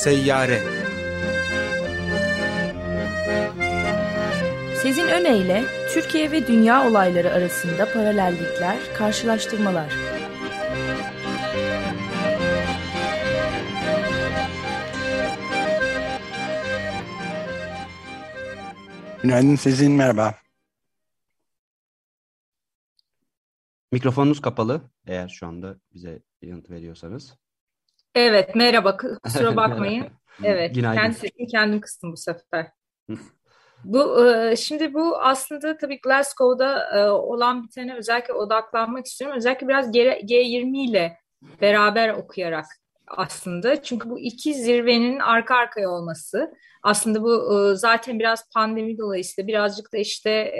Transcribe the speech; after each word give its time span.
Seyyare 0.00 0.62
Sezin 4.82 5.08
Öne 5.08 5.64
Türkiye 5.92 6.32
ve 6.32 6.46
dünya 6.46 6.88
olayları 6.88 7.32
arasında 7.32 7.92
paralellikler, 7.92 8.78
karşılaştırmalar. 8.98 9.92
Günaydın 19.22 19.56
Sezin, 19.56 19.92
merhaba. 19.92 20.34
Mikrofonunuz 23.92 24.40
kapalı 24.40 24.82
eğer 25.06 25.28
şu 25.28 25.46
anda 25.46 25.76
bize 25.94 26.22
yanıt 26.42 26.70
veriyorsanız. 26.70 27.34
Evet, 28.14 28.54
merhaba. 28.54 28.96
Kusura 29.22 29.56
bakmayın. 29.56 30.06
evet, 30.44 30.74
Günaydın. 30.74 31.00
kendi 31.02 31.14
sesimi 31.14 31.46
kendim 31.46 31.80
kıstım 31.80 32.12
bu 32.12 32.16
sefer. 32.16 32.66
bu 33.84 34.26
e, 34.26 34.56
Şimdi 34.56 34.94
bu 34.94 35.18
aslında 35.20 35.76
tabii 35.76 36.00
Glasgow'da 36.00 36.98
e, 36.98 37.10
olan 37.10 37.64
bitene 37.64 37.96
özellikle 37.96 38.32
odaklanmak 38.32 39.06
istiyorum. 39.06 39.36
Özellikle 39.36 39.68
biraz 39.68 39.90
G20 39.90 40.90
ile 40.90 41.16
beraber 41.60 42.08
okuyarak 42.08 42.66
aslında. 43.06 43.82
Çünkü 43.82 44.10
bu 44.10 44.18
iki 44.18 44.54
zirvenin 44.54 45.18
arka 45.18 45.56
arkaya 45.56 45.90
olması 45.90 46.54
aslında 46.82 47.22
bu 47.22 47.32
e, 47.72 47.76
zaten 47.76 48.18
biraz 48.18 48.44
pandemi 48.54 48.98
dolayısıyla 48.98 49.48
birazcık 49.48 49.92
da 49.92 49.98
işte 49.98 50.52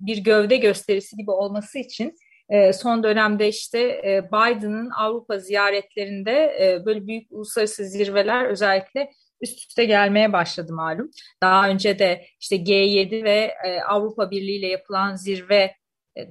bir 0.00 0.18
gövde 0.18 0.56
gösterisi 0.56 1.16
gibi 1.16 1.30
olması 1.30 1.78
için 1.78 2.14
e, 2.50 2.72
son 2.72 3.02
dönemde 3.02 3.48
işte 3.48 3.78
e, 3.80 4.28
Biden'ın 4.32 4.90
Avrupa 4.90 5.38
ziyaretlerinde 5.38 6.32
e, 6.32 6.84
böyle 6.84 7.06
büyük 7.06 7.32
uluslararası 7.32 7.84
zirveler 7.84 8.44
özellikle 8.44 9.10
üst 9.40 9.58
üste 9.58 9.84
gelmeye 9.84 10.32
başladı 10.32 10.72
malum. 10.72 11.10
Daha 11.42 11.68
önce 11.68 11.98
de 11.98 12.24
işte 12.40 12.56
G7 12.56 13.24
ve 13.24 13.54
Avrupa 13.88 14.30
Birliği 14.30 14.58
ile 14.58 14.66
yapılan 14.66 15.14
zirve 15.14 15.74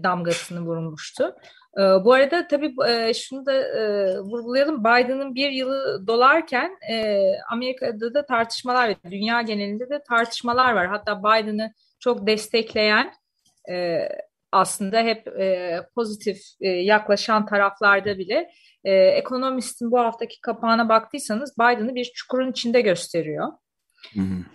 damgasını 0.04 0.62
vurmuştu. 0.62 1.36
bu 1.78 2.14
arada 2.14 2.48
tabii 2.48 2.76
şunu 3.14 3.46
da 3.46 3.54
vurgulayalım. 4.24 4.80
Biden'ın 4.80 5.36
bir 5.36 5.52
yılı 5.52 6.08
dolarken 6.08 6.78
Amerika'da 7.52 8.14
da 8.14 8.26
tartışmalar 8.26 8.90
ve 8.90 9.12
dünya 9.12 9.42
genelinde 9.42 9.90
de 9.90 10.04
tartışmalar 10.04 10.74
var. 10.74 10.88
Hatta 10.88 11.20
Biden'ı 11.20 11.74
çok 12.00 12.28
destekleyen 12.28 13.14
aslında 14.52 15.02
hep 15.02 15.28
e, 15.28 15.78
pozitif 15.96 16.42
e, 16.62 16.70
yaklaşan 16.70 17.46
taraflarda 17.46 18.18
bile 18.18 18.50
e, 18.84 18.94
Ekonomist'in 18.94 19.92
bu 19.92 20.00
haftaki 20.00 20.42
kapağına 20.42 20.90
baktıysanız 20.90 21.58
Biden'ı 21.60 21.96
bir 21.96 22.12
çukurun 22.16 22.52
içinde 22.52 22.82
gösteriyor. 22.82 23.48
Hı 24.14 24.20
hı. 24.20 24.46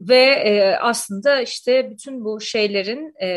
Ve 0.00 0.24
e, 0.24 0.76
aslında 0.76 1.40
işte 1.40 1.90
bütün 1.90 2.24
bu 2.24 2.40
şeylerin 2.40 3.14
e, 3.22 3.28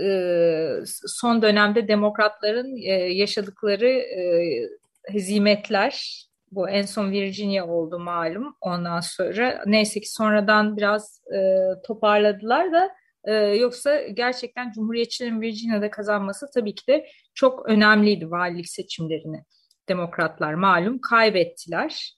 e, 0.00 0.78
son 1.06 1.42
dönemde 1.42 1.88
demokratların 1.88 2.76
e, 2.76 2.92
yaşadıkları 2.92 3.88
e, 3.88 4.22
hezimetler 5.12 6.24
bu 6.52 6.68
en 6.68 6.82
son 6.82 7.10
Virginia 7.10 7.66
oldu 7.66 7.98
malum 7.98 8.56
ondan 8.60 9.00
sonra 9.00 9.62
neyse 9.66 10.00
ki 10.00 10.12
sonradan 10.12 10.76
biraz 10.76 11.20
e, 11.34 11.38
toparladılar 11.86 12.72
da 12.72 12.90
ee, 13.24 13.32
yoksa 13.34 14.00
gerçekten 14.02 14.72
Cumhuriyetçilerin 14.72 15.40
Virginia'da 15.40 15.90
kazanması 15.90 16.46
tabii 16.54 16.74
ki 16.74 16.86
de 16.88 17.06
çok 17.34 17.68
önemliydi 17.68 18.30
valilik 18.30 18.68
seçimlerini. 18.68 19.44
Demokratlar 19.88 20.54
malum 20.54 21.00
kaybettiler. 21.00 22.14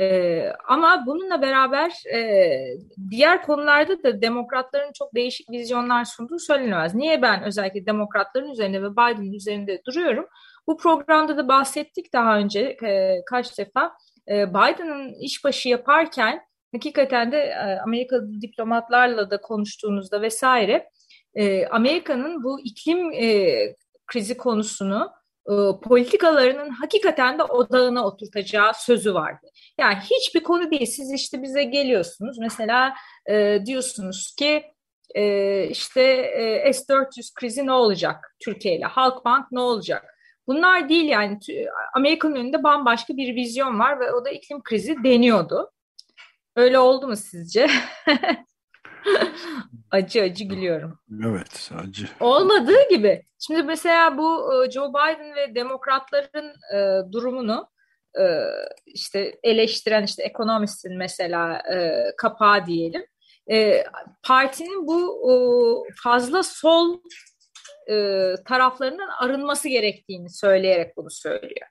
Ee, 0.00 0.52
ama 0.68 1.04
bununla 1.06 1.42
beraber 1.42 1.92
e, 2.14 2.50
diğer 3.10 3.42
konularda 3.42 4.02
da 4.02 4.22
demokratların 4.22 4.92
çok 4.92 5.14
değişik 5.14 5.50
vizyonlar 5.50 6.04
sunduğu 6.04 6.38
söylenemez. 6.38 6.94
Niye 6.94 7.22
ben 7.22 7.42
özellikle 7.42 7.86
demokratların 7.86 8.50
üzerinde 8.50 8.82
ve 8.82 8.92
Biden'ın 8.92 9.32
üzerinde 9.32 9.82
duruyorum? 9.86 10.26
Bu 10.66 10.76
programda 10.76 11.36
da 11.36 11.48
bahsettik 11.48 12.12
daha 12.12 12.38
önce 12.38 12.60
e, 12.60 13.22
kaç 13.30 13.58
defa. 13.58 13.92
E, 14.28 14.50
Biden'ın 14.50 15.14
işbaşı 15.20 15.68
yaparken 15.68 16.40
hakikaten 16.76 17.32
de 17.32 17.38
e, 17.38 17.78
Amerikalı 17.84 18.40
diplomatlarla 18.40 19.30
da 19.30 19.40
konuştuğunuzda 19.40 20.22
vesaire 20.22 20.90
e, 21.34 21.66
Amerika'nın 21.66 22.44
bu 22.44 22.60
iklim 22.60 23.12
e, 23.12 23.56
krizi 24.06 24.36
konusunu 24.36 25.10
politikalarının 25.82 26.70
hakikaten 26.70 27.38
de 27.38 27.42
odağına 27.42 28.06
oturtacağı 28.06 28.74
sözü 28.74 29.14
vardı. 29.14 29.46
Yani 29.80 29.96
hiçbir 29.96 30.42
konu 30.42 30.70
değil. 30.70 30.86
Siz 30.86 31.12
işte 31.12 31.42
bize 31.42 31.64
geliyorsunuz. 31.64 32.38
Mesela 32.38 32.94
diyorsunuz 33.66 34.34
ki 34.38 34.64
işte 35.70 36.02
S-400 36.72 37.34
krizi 37.34 37.66
ne 37.66 37.72
olacak 37.72 38.36
Türkiye 38.44 38.76
ile? 38.76 38.84
Halkbank 38.84 39.52
ne 39.52 39.60
olacak? 39.60 40.04
Bunlar 40.46 40.88
değil 40.88 41.04
yani 41.04 41.38
Amerika'nın 41.94 42.34
önünde 42.34 42.62
bambaşka 42.62 43.16
bir 43.16 43.34
vizyon 43.34 43.78
var 43.78 44.00
ve 44.00 44.12
o 44.12 44.24
da 44.24 44.30
iklim 44.30 44.62
krizi 44.62 45.04
deniyordu. 45.04 45.70
Öyle 46.56 46.78
oldu 46.78 47.08
mu 47.08 47.16
sizce? 47.16 47.66
acı 49.90 50.22
acı 50.22 50.44
gülüyorum. 50.44 50.98
Evet 51.26 51.70
acı. 51.82 52.08
Olmadığı 52.20 52.88
gibi. 52.90 53.22
Şimdi 53.38 53.62
mesela 53.62 54.18
bu 54.18 54.54
e, 54.64 54.70
Joe 54.70 54.90
Biden 54.90 55.36
ve 55.36 55.54
demokratların 55.54 56.54
e, 56.74 57.12
durumunu 57.12 57.68
e, 58.20 58.24
işte 58.86 59.38
eleştiren 59.42 60.02
işte 60.02 60.22
ekonomistin 60.22 60.98
mesela 60.98 61.62
e, 61.74 62.04
kapağı 62.16 62.66
diyelim. 62.66 63.06
E, 63.50 63.84
partinin 64.22 64.86
bu 64.86 65.22
e, 65.30 65.34
fazla 66.02 66.42
sol 66.42 67.00
e, 67.90 67.94
taraflarının 68.44 69.08
arınması 69.20 69.68
gerektiğini 69.68 70.30
söyleyerek 70.30 70.96
bunu 70.96 71.10
söylüyor. 71.10 71.66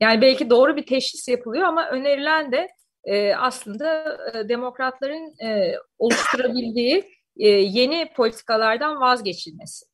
Yani 0.00 0.22
belki 0.22 0.50
doğru 0.50 0.76
bir 0.76 0.86
teşhis 0.86 1.28
yapılıyor 1.28 1.64
ama 1.64 1.88
önerilen 1.90 2.52
de 2.52 2.68
e, 3.04 3.34
aslında 3.34 4.18
e, 4.34 4.48
demokratların 4.48 5.44
e, 5.44 5.74
oluşturabildiği 5.98 7.04
e, 7.36 7.48
yeni 7.48 8.12
politikalardan 8.16 9.00
vazgeçilmesi. 9.00 9.86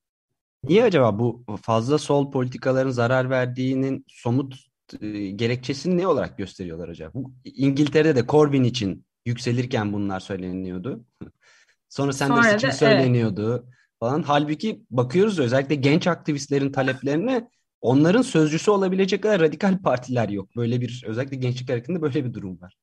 Niye 0.64 0.84
acaba 0.84 1.18
bu 1.18 1.44
fazla 1.62 1.98
sol 1.98 2.30
politikaların 2.30 2.90
zarar 2.90 3.30
verdiğinin 3.30 4.04
somut 4.08 4.54
e, 5.00 5.30
gerekçesini 5.30 5.96
ne 5.96 6.06
olarak 6.06 6.38
gösteriyorlar 6.38 6.88
acaba? 6.88 7.10
Bu, 7.14 7.32
İngiltere'de 7.44 8.16
de 8.16 8.26
Corbyn 8.26 8.64
için 8.64 9.04
yükselirken 9.26 9.92
bunlar 9.92 10.20
söyleniyordu. 10.20 11.04
Sonra 11.88 12.12
Sanders 12.12 12.44
Sonra 12.44 12.56
için 12.56 12.68
da, 12.68 12.72
söyleniyordu 12.72 13.64
evet. 13.64 13.74
falan. 14.00 14.22
Halbuki 14.22 14.84
bakıyoruz 14.90 15.38
özellikle 15.38 15.74
genç 15.74 16.06
aktivistlerin 16.06 16.72
taleplerine 16.72 17.48
onların 17.80 18.22
sözcüsü 18.22 18.70
olabilecek 18.70 19.22
kadar 19.22 19.40
radikal 19.40 19.82
partiler 19.82 20.28
yok. 20.28 20.56
Böyle 20.56 20.80
bir 20.80 21.04
özellikle 21.06 21.36
gençlik 21.36 21.70
hareketinde 21.70 22.02
böyle 22.02 22.24
bir 22.24 22.34
durum 22.34 22.60
var. 22.60 22.76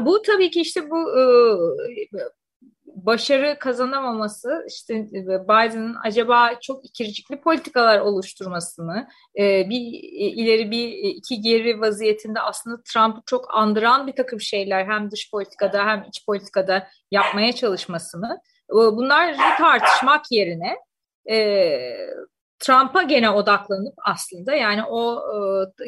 Bu 0.00 0.22
tabii 0.22 0.50
ki 0.50 0.60
işte 0.60 0.90
bu 0.90 1.18
e, 1.18 1.24
başarı 2.86 3.58
kazanamaması 3.58 4.64
işte 4.68 4.94
Biden'ın 5.44 5.96
acaba 6.04 6.50
çok 6.62 6.84
ikircikli 6.84 7.40
politikalar 7.40 7.98
oluşturmasını 7.98 9.08
e, 9.38 9.70
bir 9.70 9.80
ileri 10.12 10.70
bir 10.70 10.88
iki 10.88 11.40
geri 11.40 11.80
vaziyetinde 11.80 12.40
aslında 12.40 12.82
Trump'ı 12.92 13.20
çok 13.26 13.54
andıran 13.54 14.06
bir 14.06 14.16
takım 14.16 14.40
şeyler 14.40 14.86
hem 14.86 15.10
dış 15.10 15.30
politikada 15.30 15.86
hem 15.86 16.04
iç 16.08 16.26
politikada 16.26 16.88
yapmaya 17.10 17.52
çalışmasını 17.52 18.40
bunlar 18.70 19.36
tartışmak 19.58 20.24
yerine 20.30 20.76
Trump'a 22.58 23.02
gene 23.02 23.30
odaklanıp 23.30 23.94
aslında 24.04 24.54
yani 24.54 24.82
o 24.84 25.22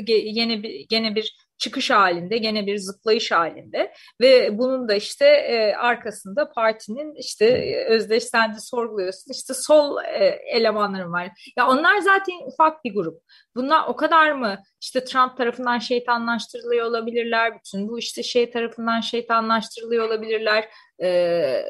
gene 0.06 0.62
bir 0.62 0.86
gene 0.88 1.14
bir 1.14 1.46
çıkış 1.58 1.90
halinde 1.90 2.38
gene 2.38 2.66
bir 2.66 2.78
zıplayış 2.78 3.32
halinde 3.32 3.92
ve 4.20 4.58
bunun 4.58 4.88
da 4.88 4.94
işte 4.94 5.26
e, 5.26 5.74
arkasında 5.74 6.50
partinin 6.50 7.14
işte 7.14 7.44
e, 7.44 7.84
Özdeş 7.84 8.24
sorguluyorsun 8.60 9.32
işte 9.32 9.54
sol 9.54 9.98
e, 10.04 10.24
elemanlarım 10.52 11.12
var. 11.12 11.52
Ya 11.56 11.68
onlar 11.68 11.98
zaten 11.98 12.34
ufak 12.46 12.84
bir 12.84 12.94
grup. 12.94 13.22
Bunlar 13.56 13.88
o 13.88 13.96
kadar 13.96 14.32
mı 14.32 14.58
işte 14.80 15.04
Trump 15.04 15.36
tarafından 15.36 15.78
şeytanlaştırılıyor 15.78 16.86
olabilirler. 16.86 17.58
Bütün 17.58 17.88
bu 17.88 17.98
işte 17.98 18.22
şey 18.22 18.50
tarafından 18.50 19.00
şeytanlaştırılıyor 19.00 20.06
olabilirler. 20.06 20.68
E, 21.02 21.62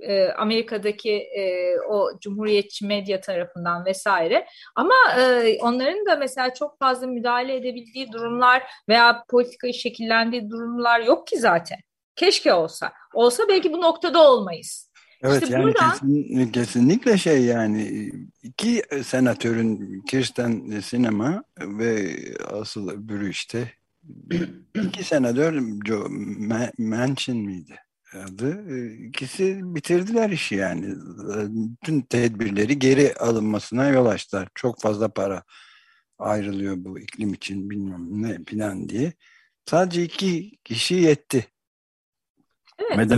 e, 0.00 0.28
Amerika'daki 0.28 1.12
e, 1.12 1.74
o 1.88 2.18
cumhuriyetçi 2.20 2.86
medya 2.86 3.20
tarafından 3.20 3.84
vesaire. 3.84 4.46
Ama 4.74 4.94
e, 5.18 5.58
onların 5.60 6.06
da 6.06 6.16
mesela 6.16 6.54
çok 6.54 6.78
fazla 6.78 7.06
müdahale 7.06 7.56
edebildiği 7.56 8.12
durumlar 8.12 8.62
veya 8.88 9.24
politikayı 9.28 9.74
şekillendiği 9.74 10.50
durumlar 10.50 11.00
yok 11.00 11.26
ki 11.26 11.38
zaten. 11.38 11.78
Keşke 12.16 12.54
olsa. 12.54 12.92
Olsa 13.14 13.42
belki 13.48 13.72
bu 13.72 13.80
noktada 13.80 14.30
olmayız. 14.30 14.90
Evet 15.22 15.42
işte 15.42 15.54
yani 15.54 15.64
buradan... 15.64 15.90
kesin, 15.90 16.52
kesinlikle 16.52 17.18
şey 17.18 17.44
yani 17.44 18.10
iki 18.42 18.82
senatörün 19.04 20.02
Kirsten 20.10 20.80
Sinema 20.80 21.44
ve 21.58 22.16
asıl 22.50 22.90
öbürü 22.90 23.30
işte 23.30 23.72
iki 24.74 25.04
senatör 25.04 25.62
Joe 25.86 26.06
Manchin 26.78 27.36
miydi 27.36 27.76
adı? 28.14 28.76
İkisi 29.06 29.60
bitirdiler 29.62 30.30
işi 30.30 30.54
yani. 30.54 30.94
Bütün 31.48 32.00
tedbirleri 32.00 32.78
geri 32.78 33.14
alınmasına 33.14 33.88
yol 33.88 34.06
açtılar. 34.06 34.48
Çok 34.54 34.80
fazla 34.80 35.08
para 35.08 35.42
ayrılıyor 36.18 36.74
bu 36.78 36.98
iklim 36.98 37.34
için 37.34 37.70
bilmem 37.70 38.22
ne 38.22 38.44
plan 38.44 38.88
diye. 38.88 39.12
Sadece 39.66 40.02
iki 40.02 40.50
kişi 40.64 40.94
yetti. 40.94 41.46
Evet, 42.78 43.10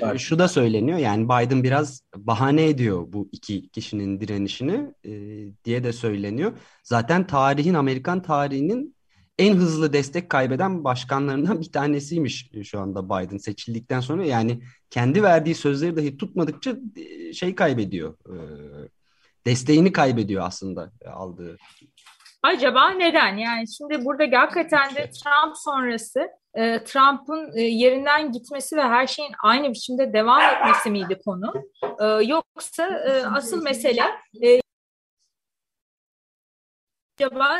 yani... 0.00 0.18
şu 0.18 0.38
da 0.38 0.48
söyleniyor 0.48 0.98
yani 0.98 1.24
Biden 1.24 1.64
biraz 1.64 2.02
bahane 2.16 2.68
ediyor 2.68 3.04
bu 3.12 3.28
iki 3.32 3.68
kişinin 3.68 4.20
direnişini 4.20 4.94
e, 5.04 5.10
diye 5.64 5.84
de 5.84 5.92
söyleniyor. 5.92 6.58
Zaten 6.82 7.26
tarihin 7.26 7.74
Amerikan 7.74 8.22
tarihinin 8.22 8.95
en 9.38 9.54
hızlı 9.54 9.92
destek 9.92 10.30
kaybeden 10.30 10.84
başkanlarından 10.84 11.60
bir 11.60 11.72
tanesiymiş 11.72 12.50
şu 12.64 12.80
anda 12.80 13.04
Biden 13.04 13.38
seçildikten 13.38 14.00
sonra. 14.00 14.24
Yani 14.24 14.62
kendi 14.90 15.22
verdiği 15.22 15.54
sözleri 15.54 15.96
dahi 15.96 16.16
tutmadıkça 16.16 16.76
e, 16.96 17.32
şey 17.32 17.54
kaybediyor. 17.54 18.14
E, 18.26 18.36
desteğini 19.46 19.92
kaybediyor 19.92 20.46
aslında 20.46 20.92
aldığı. 21.06 21.56
Acaba 22.42 22.90
neden? 22.90 23.36
Yani 23.36 23.64
şimdi 23.76 24.04
burada 24.04 24.40
hakikaten 24.40 24.94
de 24.94 25.10
Trump 25.10 25.56
sonrası 25.56 26.28
e, 26.54 26.84
Trump'ın 26.84 27.56
e, 27.56 27.62
yerinden 27.62 28.32
gitmesi 28.32 28.76
ve 28.76 28.82
her 28.82 29.06
şeyin 29.06 29.32
aynı 29.42 29.70
biçimde 29.70 30.12
devam 30.12 30.40
etmesi 30.40 30.90
miydi 30.90 31.18
konu? 31.24 31.52
E, 32.00 32.04
yoksa 32.04 32.84
asıl 33.34 33.62
mesele 33.62 34.02
acaba 37.18 37.58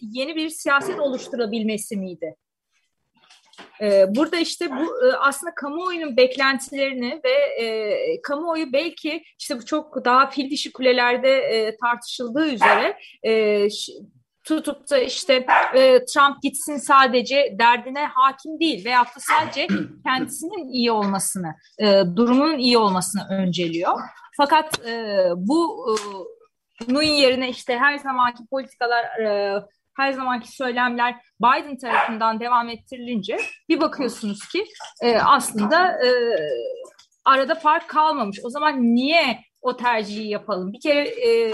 yeni 0.00 0.36
bir 0.36 0.50
siyaset 0.50 1.00
oluşturabilmesi 1.00 1.96
miydi? 1.96 2.36
Burada 4.08 4.36
işte 4.36 4.70
bu 4.70 4.94
aslında 5.20 5.54
kamuoyunun 5.54 6.16
beklentilerini 6.16 7.20
ve 7.24 7.64
e, 7.64 8.22
kamuoyu 8.22 8.72
belki 8.72 9.24
işte 9.38 9.58
bu 9.58 9.64
çok 9.64 10.04
daha 10.04 10.30
fil 10.30 10.50
dişi 10.50 10.72
kulelerde 10.72 11.36
e, 11.36 11.76
tartışıldığı 11.76 12.46
üzere 12.46 12.98
e, 13.26 13.68
tutup 14.44 14.90
da 14.90 14.98
işte 14.98 15.46
e, 15.74 16.04
Trump 16.04 16.42
gitsin 16.42 16.76
sadece 16.76 17.56
derdine 17.58 18.06
hakim 18.06 18.60
değil 18.60 18.84
veyahut 18.84 19.16
da 19.16 19.20
sadece 19.20 19.66
kendisinin 20.06 20.68
iyi 20.68 20.92
olmasını, 20.92 21.54
e, 21.78 22.02
durumunun 22.16 22.58
iyi 22.58 22.78
olmasını 22.78 23.22
önceliyor. 23.30 24.00
Fakat 24.36 24.86
e, 24.86 25.24
bu 25.36 25.86
e, 25.90 25.94
bunun 26.88 27.02
yerine 27.02 27.48
işte 27.48 27.78
her 27.78 27.98
zamanki 27.98 28.46
politikalar, 28.50 29.04
e, 29.04 29.60
her 29.96 30.12
zamanki 30.12 30.52
söylemler 30.52 31.14
Biden 31.40 31.78
tarafından 31.78 32.40
devam 32.40 32.68
ettirilince 32.68 33.38
bir 33.68 33.80
bakıyorsunuz 33.80 34.48
ki 34.48 34.64
e, 35.02 35.18
aslında 35.18 36.06
e, 36.06 36.10
arada 37.24 37.54
fark 37.54 37.88
kalmamış. 37.88 38.38
O 38.44 38.50
zaman 38.50 38.82
niye 38.82 39.40
o 39.64 39.76
tercihi 39.76 40.28
yapalım. 40.28 40.72
Bir 40.72 40.80
kere 40.80 41.08
e, 41.08 41.52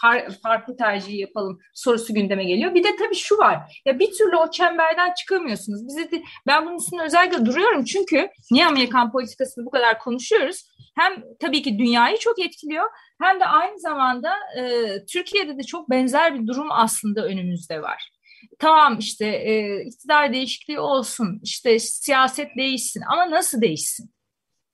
far, 0.00 0.30
farklı 0.42 0.76
tercihi 0.76 1.18
yapalım 1.18 1.58
sorusu 1.74 2.14
gündeme 2.14 2.44
geliyor. 2.44 2.74
Bir 2.74 2.84
de 2.84 2.88
tabii 2.98 3.14
şu 3.14 3.38
var. 3.38 3.82
Ya 3.86 3.98
bir 3.98 4.12
türlü 4.12 4.36
o 4.36 4.50
çemberden 4.50 5.14
çıkamıyorsunuz. 5.14 5.86
Bize 5.88 6.10
de, 6.10 6.22
ben 6.46 6.66
bunun 6.66 6.76
üstünde 6.76 7.02
özellikle 7.02 7.46
duruyorum 7.46 7.84
çünkü 7.84 8.28
niye 8.50 8.66
Amerikan 8.66 9.12
politikasını 9.12 9.66
bu 9.66 9.70
kadar 9.70 9.98
konuşuyoruz? 9.98 10.70
Hem 10.96 11.22
tabii 11.40 11.62
ki 11.62 11.78
dünyayı 11.78 12.18
çok 12.18 12.38
etkiliyor 12.38 12.86
hem 13.22 13.40
de 13.40 13.44
aynı 13.44 13.78
zamanda 13.78 14.32
e, 14.58 14.94
Türkiye'de 15.12 15.58
de 15.58 15.62
çok 15.62 15.90
benzer 15.90 16.40
bir 16.40 16.46
durum 16.46 16.68
aslında 16.70 17.24
önümüzde 17.24 17.82
var 17.82 18.10
tamam 18.58 18.98
işte 18.98 19.26
e, 19.26 19.84
iktidar 19.84 20.32
değişikliği 20.32 20.80
olsun, 20.80 21.40
işte 21.42 21.78
siyaset 21.78 22.56
değişsin 22.56 23.02
ama 23.12 23.30
nasıl 23.30 23.60
değişsin? 23.60 24.10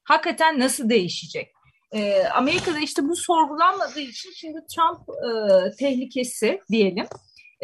Hakikaten 0.04 0.58
nasıl 0.58 0.88
değişecek? 0.88 1.55
E, 1.92 2.24
Amerika'da 2.24 2.78
işte 2.78 3.02
bu 3.02 3.16
sorgulanmadığı 3.16 4.00
için 4.00 4.30
şimdi 4.34 4.58
Trump 4.74 5.00
e, 5.08 5.76
tehlikesi 5.76 6.60
diyelim. 6.70 7.06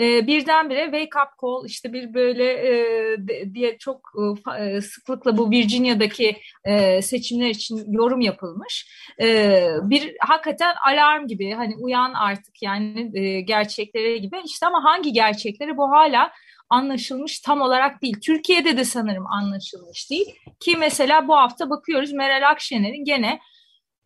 E, 0.00 0.26
birdenbire 0.26 0.84
wake 0.84 1.18
up 1.24 1.40
call 1.42 1.66
işte 1.66 1.92
bir 1.92 2.14
böyle 2.14 2.44
e, 2.52 3.16
diye 3.54 3.78
çok 3.78 4.12
e, 4.58 4.80
sıklıkla 4.80 5.38
bu 5.38 5.50
Virginia'daki 5.50 6.36
e, 6.64 7.02
seçimler 7.02 7.48
için 7.48 7.92
yorum 7.92 8.20
yapılmış. 8.20 8.86
E, 9.20 9.66
bir 9.82 10.16
hakikaten 10.20 10.74
alarm 10.92 11.26
gibi 11.26 11.52
hani 11.52 11.76
uyan 11.76 12.12
artık 12.14 12.62
yani 12.62 13.10
e, 13.14 13.40
gerçeklere 13.40 14.18
gibi 14.18 14.36
işte 14.44 14.66
ama 14.66 14.84
hangi 14.84 15.12
gerçekleri 15.12 15.76
bu 15.76 15.90
hala 15.90 16.32
anlaşılmış 16.70 17.40
tam 17.40 17.60
olarak 17.60 18.02
değil. 18.02 18.20
Türkiye'de 18.20 18.76
de 18.76 18.84
sanırım 18.84 19.26
anlaşılmış 19.26 20.10
değil. 20.10 20.34
Ki 20.60 20.76
mesela 20.76 21.28
bu 21.28 21.36
hafta 21.36 21.70
bakıyoruz 21.70 22.12
Meral 22.12 22.50
Akşener'in 22.50 23.04
gene 23.04 23.38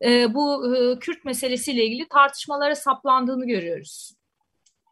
e, 0.05 0.35
bu 0.35 0.77
e, 0.77 0.99
Kürt 0.99 1.25
meselesiyle 1.25 1.85
ilgili 1.85 2.09
tartışmalara 2.09 2.75
saplandığını 2.75 3.47
görüyoruz. 3.47 4.13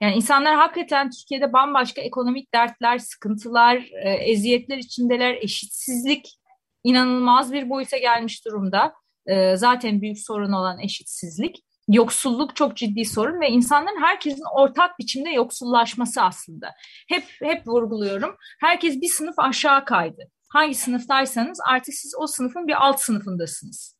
Yani 0.01 0.15
insanlar 0.15 0.55
hakikaten 0.55 1.11
Türkiye'de 1.11 1.53
bambaşka 1.53 2.01
ekonomik 2.03 2.55
dertler, 2.55 2.99
sıkıntılar, 2.99 3.77
e, 4.05 4.11
eziyetler 4.11 4.79
içindeler, 4.79 5.35
eşitsizlik 5.35 6.39
inanılmaz 6.85 7.53
bir 7.53 7.71
boyuta 7.71 7.97
gelmiş 7.97 8.45
durumda. 8.45 8.93
E, 9.27 9.57
zaten 9.57 10.03
büyük 10.03 10.19
sorun 10.19 10.53
olan 10.53 10.79
eşitsizlik. 10.81 11.65
Yoksulluk 11.89 12.57
çok 12.57 12.77
ciddi 12.77 13.05
sorun 13.05 13.41
ve 13.41 13.49
insanların 13.49 14.03
herkesin 14.03 14.45
ortak 14.55 14.99
biçimde 14.99 15.31
yoksullaşması 15.31 16.23
aslında. 16.23 16.71
Hep 17.09 17.25
hep 17.43 17.67
vurguluyorum. 17.67 18.37
Herkes 18.61 19.01
bir 19.01 19.09
sınıf 19.09 19.39
aşağı 19.39 19.85
kaydı. 19.85 20.31
Hangi 20.49 20.75
sınıftaysanız 20.75 21.59
artık 21.69 21.95
siz 21.95 22.15
o 22.19 22.27
sınıfın 22.27 22.67
bir 22.67 22.87
alt 22.87 23.01
sınıfındasınız. 23.01 23.99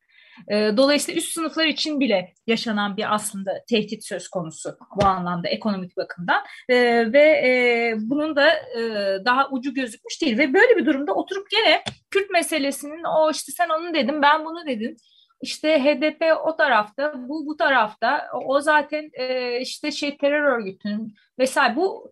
E, 0.51 0.77
dolayısıyla 0.77 1.19
üst 1.19 1.33
sınıflar 1.33 1.67
için 1.67 2.01
bile 2.01 2.33
yaşanan 2.47 2.97
bir 2.97 3.15
aslında 3.15 3.53
tehdit 3.69 4.05
söz 4.05 4.29
konusu 4.29 4.77
bu 4.97 5.07
anlamda 5.07 5.49
ekonomik 5.49 5.97
bakımdan 5.97 6.43
e, 6.69 6.77
ve 7.13 7.23
e, 7.23 7.95
bunun 7.99 8.37
da 8.37 8.49
e, 8.51 8.81
daha 9.25 9.49
ucu 9.51 9.75
gözükmüş 9.75 10.23
değil 10.23 10.39
ve 10.39 10.55
böyle 10.55 10.77
bir 10.77 10.87
durumda 10.87 11.15
oturup 11.15 11.51
gene 11.51 11.83
Kürt 12.11 12.31
meselesinin 12.31 13.05
o 13.05 13.31
işte 13.31 13.53
sen 13.53 13.69
onu 13.69 13.95
dedin 13.95 14.23
ben 14.23 14.45
bunu 14.45 14.67
dedim 14.67 14.97
işte 15.45 15.79
HDP 15.79 16.23
o 16.45 16.57
tarafta, 16.57 17.15
bu 17.29 17.47
bu 17.47 17.57
tarafta. 17.57 18.27
O 18.47 18.61
zaten 18.61 19.11
e, 19.13 19.61
işte 19.61 19.91
şey 19.91 20.17
terör 20.17 20.43
örgütünün 20.43 21.15
vesaire 21.39 21.77
bu 21.77 22.11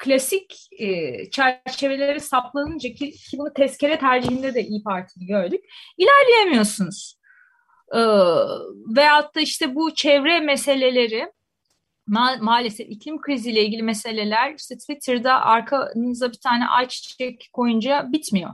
klasik 0.00 0.68
e, 0.78 1.30
çerçeveleri 1.30 2.20
saplanınca 2.20 2.88
ki, 2.92 3.10
ki 3.10 3.38
bunu 3.38 3.52
tezkere 3.52 3.98
tercihinde 3.98 4.54
de 4.54 4.62
İyi 4.62 4.82
Parti'yi 4.82 5.26
gördük. 5.26 5.64
İlerleyemiyorsunuz. 5.98 7.16
E, 7.94 8.00
veyahut 8.96 9.34
da 9.34 9.40
işte 9.40 9.74
bu 9.74 9.94
çevre 9.94 10.40
meseleleri 10.40 11.32
ma 12.06 12.36
maalesef 12.40 12.90
iklim 12.90 13.20
kriziyle 13.20 13.64
ilgili 13.64 13.82
meseleler 13.82 14.54
işte 14.54 14.76
Twitter'da 14.76 15.40
arkanıza 15.40 16.32
bir 16.32 16.38
tane 16.38 16.66
ayçiçek 16.66 17.50
koyunca 17.52 18.12
bitmiyor. 18.12 18.50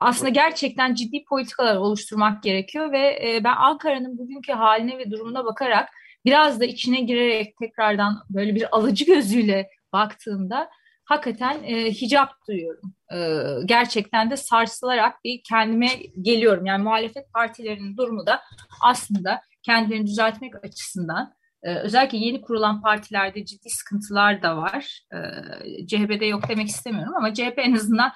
Aslında 0.00 0.28
gerçekten 0.28 0.94
ciddi 0.94 1.24
politikalar 1.24 1.76
oluşturmak 1.76 2.42
gerekiyor 2.42 2.92
ve 2.92 3.20
e, 3.24 3.44
ben 3.44 3.54
Ankara'nın 3.56 4.18
bugünkü 4.18 4.52
haline 4.52 4.98
ve 4.98 5.10
durumuna 5.10 5.44
bakarak 5.44 5.88
biraz 6.24 6.60
da 6.60 6.64
içine 6.64 7.00
girerek 7.00 7.56
tekrardan 7.56 8.24
böyle 8.30 8.54
bir 8.54 8.76
alıcı 8.76 9.04
gözüyle 9.04 9.70
baktığımda 9.92 10.70
hakikaten 11.04 11.62
e, 11.62 11.90
hicap 11.90 12.30
duyuyorum. 12.48 12.94
E, 13.12 13.18
gerçekten 13.64 14.30
de 14.30 14.36
sarsılarak 14.36 15.24
bir 15.24 15.42
kendime 15.48 15.88
geliyorum. 16.22 16.66
Yani 16.66 16.82
muhalefet 16.82 17.32
partilerinin 17.32 17.96
durumu 17.96 18.26
da 18.26 18.42
aslında 18.82 19.40
kendilerini 19.62 20.06
düzeltmek 20.06 20.64
açısından 20.64 21.34
e, 21.62 21.74
özellikle 21.74 22.18
yeni 22.18 22.40
kurulan 22.40 22.82
partilerde 22.82 23.44
ciddi 23.44 23.70
sıkıntılar 23.70 24.42
da 24.42 24.56
var. 24.56 25.00
E, 25.12 25.86
CHP'de 25.86 26.26
yok 26.26 26.48
demek 26.48 26.68
istemiyorum 26.68 27.14
ama 27.16 27.34
CHP 27.34 27.54
en 27.56 27.74
azından 27.74 28.12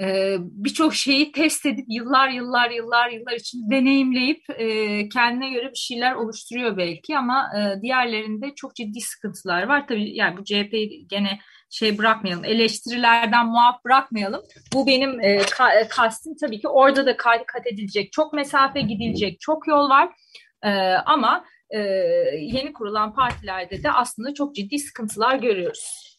e, 0.00 0.36
birçok 0.40 0.94
şeyi 0.94 1.32
test 1.32 1.66
edip 1.66 1.84
yıllar 1.88 2.28
yıllar 2.28 2.70
yıllar 2.70 3.10
yıllar 3.10 3.32
için 3.32 3.70
deneyimleyip 3.70 4.44
e, 4.50 5.08
kendine 5.08 5.50
göre 5.50 5.70
bir 5.70 5.78
şeyler 5.78 6.14
oluşturuyor 6.14 6.76
belki 6.76 7.18
ama 7.18 7.50
e, 7.58 7.82
diğerlerinde 7.82 8.54
çok 8.56 8.76
ciddi 8.76 9.00
sıkıntılar 9.00 9.62
var. 9.62 9.86
Tabii 9.88 10.16
yani 10.16 10.36
bu 10.36 10.44
CHP'yi 10.44 11.06
gene 11.08 11.38
şey 11.70 11.98
bırakmayalım, 11.98 12.44
eleştirilerden 12.44 13.46
muaf 13.46 13.84
bırakmayalım. 13.84 14.42
Bu 14.72 14.86
benim 14.86 15.20
e, 15.20 15.38
ka, 15.38 15.88
kastım 15.88 16.34
tabii 16.40 16.60
ki 16.60 16.68
orada 16.68 17.06
da 17.06 17.16
kat 17.16 17.66
edilecek, 17.72 18.12
çok 18.12 18.32
mesafe 18.32 18.80
gidilecek, 18.80 19.40
çok 19.40 19.68
yol 19.68 19.88
var. 19.88 20.08
E, 20.62 20.70
ama 21.06 21.44
e, 21.70 21.78
yeni 22.38 22.72
kurulan 22.72 23.14
partilerde 23.14 23.82
de 23.82 23.90
aslında 23.90 24.34
çok 24.34 24.54
ciddi 24.54 24.78
sıkıntılar 24.78 25.36
görüyoruz. 25.36 26.13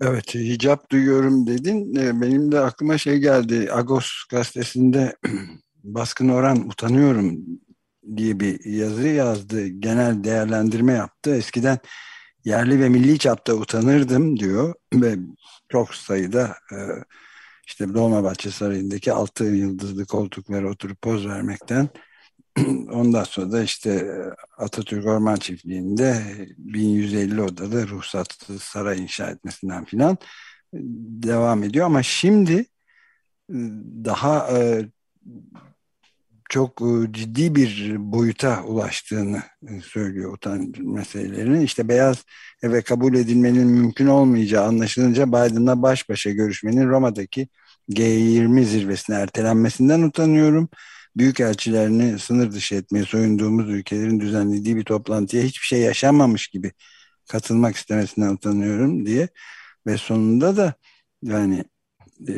Evet, 0.00 0.34
hicap 0.34 0.90
duyuyorum 0.90 1.46
dedin. 1.46 1.94
Ee, 1.96 2.20
benim 2.20 2.52
de 2.52 2.60
aklıma 2.60 2.98
şey 2.98 3.18
geldi. 3.18 3.68
Agos 3.72 4.06
gazetesinde 4.30 5.16
Baskın 5.84 6.28
Orhan 6.28 6.68
utanıyorum 6.68 7.38
diye 8.16 8.40
bir 8.40 8.64
yazı 8.64 9.08
yazdı. 9.08 9.66
Genel 9.66 10.24
değerlendirme 10.24 10.92
yaptı. 10.92 11.36
Eskiden 11.36 11.78
yerli 12.44 12.80
ve 12.80 12.88
milli 12.88 13.18
çapta 13.18 13.54
utanırdım 13.54 14.38
diyor 14.40 14.74
ve 14.94 15.16
çok 15.68 15.94
sayıda 15.94 16.56
e, 16.72 16.76
işte 17.66 17.94
Dolmabahçe 17.94 18.50
Sarayı'ndaki 18.50 19.12
altı 19.12 19.44
yıldızlı 19.44 20.06
koltuklara 20.06 20.70
oturup 20.70 21.02
poz 21.02 21.26
vermekten 21.26 21.88
ondan 22.92 23.24
sonra 23.24 23.52
da 23.52 23.62
işte 23.62 24.12
Atatürk 24.58 25.06
Orman 25.06 25.36
Çiftliği'nde 25.36 26.22
1150 26.58 27.42
odalı 27.42 27.88
ruhsatsız 27.88 28.62
saray 28.62 29.02
inşa 29.02 29.30
etmesinden 29.30 29.84
filan 29.84 30.18
devam 31.22 31.62
ediyor 31.62 31.86
ama 31.86 32.02
şimdi 32.02 32.66
daha 34.04 34.58
e, 34.58 34.86
çok 36.48 36.82
e, 36.82 37.12
ciddi 37.12 37.54
bir 37.54 37.96
boyuta 37.98 38.62
ulaştığını 38.64 39.42
e, 39.68 39.80
söylüyor 39.80 40.32
utanç 40.32 40.78
meselelerinin. 40.78 41.60
İşte 41.60 41.88
beyaz 41.88 42.24
eve 42.62 42.82
kabul 42.82 43.14
edilmenin 43.14 43.66
mümkün 43.66 44.06
olmayacağı 44.06 44.64
anlaşılınca 44.66 45.28
Biden'la 45.28 45.82
baş 45.82 46.08
başa 46.08 46.30
görüşmenin 46.30 46.88
Roma'daki 46.88 47.48
G20 47.90 48.64
zirvesine 48.64 49.16
ertelenmesinden 49.16 50.02
utanıyorum. 50.02 50.68
Büyükelçilerini 51.16 52.18
sınır 52.18 52.52
dışı 52.52 52.74
etmeye 52.74 53.04
soyunduğumuz 53.04 53.70
ülkelerin 53.70 54.20
düzenlediği 54.20 54.76
bir 54.76 54.84
toplantıya 54.84 55.42
hiçbir 55.42 55.66
şey 55.66 55.80
yaşanmamış 55.80 56.48
gibi 56.48 56.72
katılmak 57.30 57.76
istemesinden 57.76 58.34
utanıyorum 58.34 59.06
diye 59.06 59.28
ve 59.86 59.96
sonunda 59.96 60.56
da 60.56 60.74
yani 61.22 61.64
e, 62.28 62.34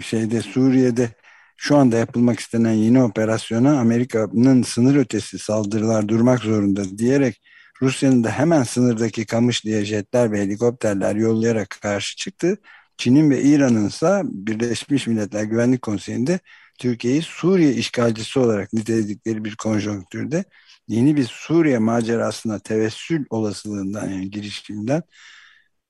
şeyde 0.00 0.42
Suriye'de 0.42 1.10
şu 1.56 1.76
anda 1.76 1.96
yapılmak 1.96 2.40
istenen 2.40 2.72
yeni 2.72 3.02
operasyona 3.02 3.80
Amerika'nın 3.80 4.62
sınır 4.62 4.96
ötesi 4.96 5.38
saldırılar 5.38 6.08
durmak 6.08 6.40
zorunda 6.40 6.98
diyerek 6.98 7.42
Rusya'nın 7.82 8.24
da 8.24 8.30
hemen 8.30 8.62
sınırdaki 8.62 9.26
kamış 9.26 9.64
diye 9.64 9.84
jetler 9.84 10.32
ve 10.32 10.40
helikopterler 10.40 11.16
yollayarak 11.16 11.78
karşı 11.82 12.16
çıktı. 12.16 12.58
Çin'in 12.96 13.30
ve 13.30 13.42
İran'ın 13.42 13.88
ise 13.88 14.22
Birleşmiş 14.24 15.06
Milletler 15.06 15.44
Güvenlik 15.44 15.82
Konseyi'nde 15.82 16.40
Türkiye'yi 16.78 17.22
Suriye 17.22 17.72
işgalcisi 17.72 18.38
olarak 18.38 18.72
niteledikleri 18.72 19.44
bir 19.44 19.56
konjonktürde 19.56 20.44
yeni 20.88 21.16
bir 21.16 21.24
Suriye 21.24 21.78
macerasına 21.78 22.58
tevessül 22.58 23.24
olasılığından 23.30 24.08
yani 24.08 24.30
girişiminden 24.30 25.02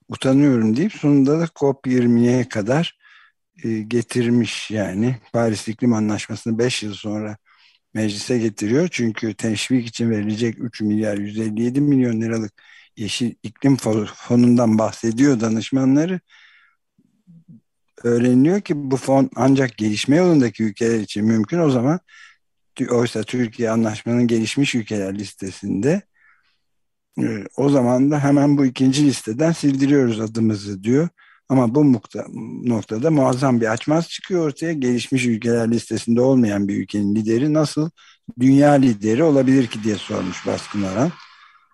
utanıyorum 0.08 0.76
deyip 0.76 0.92
sonunda 0.92 1.40
da 1.40 1.44
COP20'ye 1.44 2.48
kadar 2.48 2.98
e, 3.64 3.80
getirmiş 3.82 4.70
yani 4.70 5.16
Paris 5.32 5.68
İklim 5.68 5.92
Anlaşması'nı 5.94 6.58
5 6.58 6.82
yıl 6.82 6.94
sonra 6.94 7.36
meclise 7.94 8.38
getiriyor. 8.38 8.88
Çünkü 8.92 9.34
teşvik 9.34 9.88
için 9.88 10.10
verilecek 10.10 10.56
3 10.58 10.80
milyar 10.80 11.18
157 11.18 11.80
milyon 11.80 12.20
liralık 12.20 12.52
Yeşil 12.96 13.34
İklim 13.42 13.76
Fonu'ndan 13.76 14.78
bahsediyor 14.78 15.40
danışmanları. 15.40 16.20
Öğreniliyor 18.05 18.61
ki 18.61 18.91
bu 18.91 18.97
fon 18.97 19.31
ancak 19.37 19.76
gelişme 19.76 20.17
yolundaki 20.17 20.65
ülkeler 20.65 21.00
için 21.00 21.25
mümkün. 21.25 21.59
O 21.59 21.71
zaman 21.71 22.00
oysa 22.91 23.23
Türkiye 23.23 23.71
anlaşmanın 23.71 24.26
gelişmiş 24.26 24.75
ülkeler 24.75 25.19
listesinde 25.19 26.03
e, 27.19 27.45
o 27.57 27.69
zaman 27.69 28.11
da 28.11 28.25
hemen 28.25 28.59
bu 28.59 28.67
ikinci 28.67 29.07
listeden 29.07 29.53
sildiriyoruz 29.53 30.21
adımızı 30.21 30.85
diyor. 30.85 31.09
Ama 31.49 31.75
bu 31.75 31.93
noktada 32.69 33.11
muazzam 33.11 33.61
bir 33.61 33.73
açmaz 33.73 34.09
çıkıyor 34.09 34.47
ortaya. 34.47 34.73
Gelişmiş 34.73 35.26
ülkeler 35.26 35.71
listesinde 35.71 36.21
olmayan 36.21 36.69
bir 36.69 36.76
ülkenin 36.83 37.15
lideri 37.15 37.55
nasıl 37.55 37.91
dünya 38.41 38.73
lideri 38.73 39.23
olabilir 39.23 39.67
ki 39.67 39.83
diye 39.85 39.95
sormuş 39.95 40.47
Baskın 40.47 40.83
Aran 40.83 41.12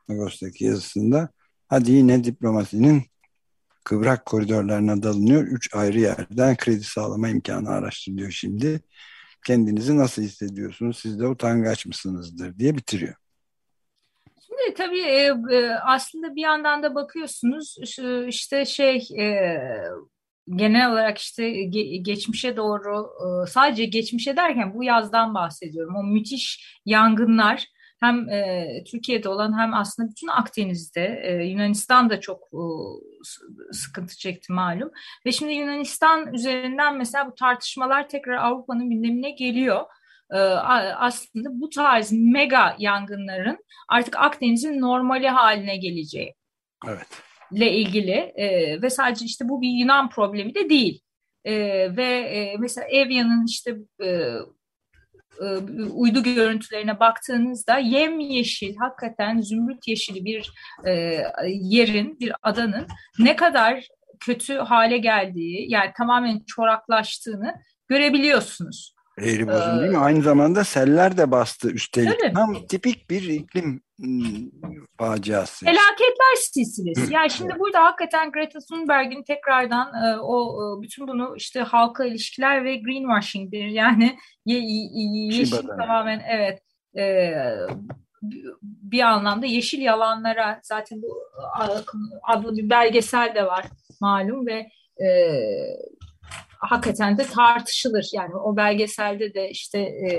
Ağustos'taki 0.09 0.65
yazısında. 0.65 1.29
Hadi 1.69 1.93
yine 1.93 2.25
diplomasinin 2.25 3.03
kıvrak 3.85 4.27
koridorlarına 4.27 5.03
dalınıyor. 5.03 5.43
Üç 5.43 5.75
ayrı 5.75 6.01
yerden 6.01 6.57
kredi 6.57 6.85
sağlama 6.85 7.29
imkanı 7.29 7.69
araştırılıyor 7.69 8.31
şimdi. 8.31 8.81
Kendinizi 9.47 9.99
nasıl 9.99 10.23
hissediyorsunuz? 10.23 10.99
Siz 10.99 11.21
de 11.21 11.27
utangaç 11.27 11.87
mısınızdır 11.87 12.59
diye 12.59 12.77
bitiriyor. 12.77 13.15
Şimdi 14.47 14.75
tabii 14.75 15.01
e, 15.01 15.33
e, 15.51 15.71
aslında 15.87 16.35
bir 16.35 16.43
yandan 16.43 16.83
da 16.83 16.95
bakıyorsunuz 16.95 17.77
işte 18.29 18.65
şey 18.65 18.97
e, 19.19 19.59
genel 20.49 20.93
olarak 20.93 21.19
işte 21.19 21.63
geçmişe 22.03 22.57
doğru 22.57 23.11
sadece 23.49 23.85
geçmişe 23.85 24.37
derken 24.37 24.75
bu 24.75 24.85
yazdan 24.85 25.35
bahsediyorum. 25.35 25.97
O 25.97 26.03
müthiş 26.03 26.79
yangınlar 26.87 27.67
hem 28.03 28.27
Türkiye'de 28.85 29.29
olan 29.29 29.59
hem 29.59 29.75
aslında 29.75 30.11
bütün 30.11 30.29
Akdeniz'de 30.29 31.37
Yunanistan 31.45 32.11
da 32.11 32.21
çok 32.21 32.49
sıkıntı 33.73 34.17
çekti 34.17 34.53
malum. 34.53 34.91
Ve 35.27 35.33
şimdi 35.33 35.53
Yunanistan 35.53 36.35
üzerinden 36.35 36.97
mesela 36.97 37.27
bu 37.27 37.35
tartışmalar 37.35 38.09
tekrar 38.09 38.37
Avrupa'nın 38.37 38.91
gündemine 38.91 39.31
geliyor. 39.31 39.85
Ee, 40.33 40.39
aslında 40.97 41.61
bu 41.61 41.71
tarz 41.71 42.13
mega 42.13 42.77
yangınların 42.79 43.59
artık 43.89 44.17
Akdeniz'in 44.17 44.81
normali 44.81 45.29
haline 45.29 45.77
geleceği. 45.77 46.35
Evet. 46.89 47.07
ile 47.53 47.73
ilgili 47.73 48.33
e, 48.37 48.83
ve 48.83 48.91
sadece 48.91 49.25
işte 49.25 49.49
bu 49.49 49.63
bir 49.63 49.69
Yunan 49.69 50.11
problemi 50.11 50.55
de 50.55 50.71
değil. 50.71 51.01
E, 51.45 51.55
ve 51.97 52.07
e, 52.07 52.57
mesela 52.57 52.87
Evya'nın 52.87 53.47
işte 53.47 53.77
e, 54.01 54.07
e, 54.07 54.35
uydu 55.93 56.23
görüntülerine 56.23 57.01
baktığınızda 57.01 57.79
yemyeşil, 57.79 58.77
hakikaten 58.77 59.41
zümrüt 59.41 59.89
yeşili 59.89 60.25
bir 60.25 60.53
e, 60.87 61.23
yerin, 61.49 62.21
bir 62.21 62.33
adanın 62.43 62.87
ne 63.19 63.37
kadar 63.37 63.89
kötü 64.21 64.55
hale 64.55 64.99
geldiği, 64.99 65.73
yani 65.73 65.91
tamamen 65.99 66.41
çoraklaştığını 66.47 67.55
görebiliyorsunuz. 67.89 68.95
Eğri 69.19 69.49
bozum 69.49 69.81
değil 69.81 69.91
mi? 69.91 69.99
Aynı 69.99 70.23
zamanda 70.23 70.65
seller 70.65 71.17
de 71.17 71.31
bastı 71.31 71.71
üstelik. 71.71 72.21
Tabii. 72.21 72.33
Tam 72.33 72.67
tipik 72.67 73.11
bir 73.11 73.23
iklim 73.23 73.83
faciası. 74.99 75.65
Felaketler 75.65 76.35
silsilesi. 76.37 77.13
Yani 77.13 77.31
şimdi 77.31 77.59
burada 77.59 77.85
hakikaten 77.85 78.33
Greta 78.33 78.59
Thunberg'in 78.59 79.23
tekrardan 79.23 79.93
e, 80.05 80.19
o 80.21 80.53
e, 80.63 80.83
bütün 80.83 81.09
bunu 81.09 81.35
işte 81.37 81.61
halka 81.61 82.05
ilişkiler 82.05 82.65
ve 82.65 82.77
greenwashing 82.77 83.53
bir 83.53 83.67
yani 83.67 84.17
ye, 84.47 84.59
ye, 84.59 85.37
yeşil 85.39 85.67
tamamen 85.67 86.23
evet 86.29 86.63
e, 86.97 87.35
bir 88.63 89.01
anlamda 89.01 89.47
yeşil 89.47 89.81
yalanlara 89.81 90.61
zaten 90.63 91.03
bu 91.03 91.23
adlı 92.23 92.57
bir 92.57 92.71
belgesel 92.71 93.35
de 93.35 93.47
var 93.47 93.67
malum 94.01 94.47
ve 94.47 94.69
hakikaten 96.63 97.19
de 97.19 97.23
tartışılır. 97.23 98.11
Yani 98.13 98.35
o 98.35 98.57
belgeselde 98.57 99.35
de 99.35 99.51
işte 99.51 99.79
e, 99.79 100.11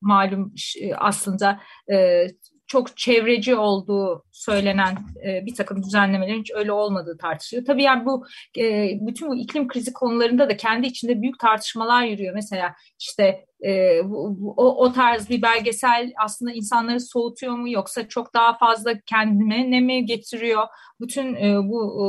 malum 0.00 0.54
e, 0.82 0.94
aslında 0.94 1.60
e, 1.92 2.26
çok 2.66 2.96
çevreci 2.96 3.56
olduğu 3.56 4.24
söylenen 4.32 4.96
e, 5.26 5.46
bir 5.46 5.54
takım 5.54 5.82
düzenlemelerin 5.82 6.40
hiç 6.40 6.50
öyle 6.54 6.72
olmadığı 6.72 7.18
tartışılıyor. 7.18 7.66
Tabii 7.66 7.82
yani 7.82 8.06
bu 8.06 8.26
e, 8.58 8.90
bütün 9.00 9.28
bu 9.28 9.36
iklim 9.36 9.68
krizi 9.68 9.92
konularında 9.92 10.48
da 10.48 10.56
kendi 10.56 10.86
içinde 10.86 11.22
büyük 11.22 11.38
tartışmalar 11.38 12.04
yürüyor. 12.04 12.34
Mesela 12.34 12.74
işte 13.00 13.44
e, 13.64 14.00
bu, 14.04 14.54
o, 14.56 14.84
o 14.84 14.92
tarz 14.92 15.30
bir 15.30 15.42
belgesel 15.42 16.12
aslında 16.24 16.52
insanları 16.52 17.00
soğutuyor 17.00 17.52
mu 17.52 17.70
yoksa 17.70 18.08
çok 18.08 18.34
daha 18.34 18.58
fazla 18.58 19.00
kendine 19.06 19.70
ne 19.70 19.80
mi 19.80 20.06
getiriyor? 20.06 20.66
Bütün 21.00 21.34
e, 21.34 21.58
bu 21.62 21.80
e, 22.00 22.06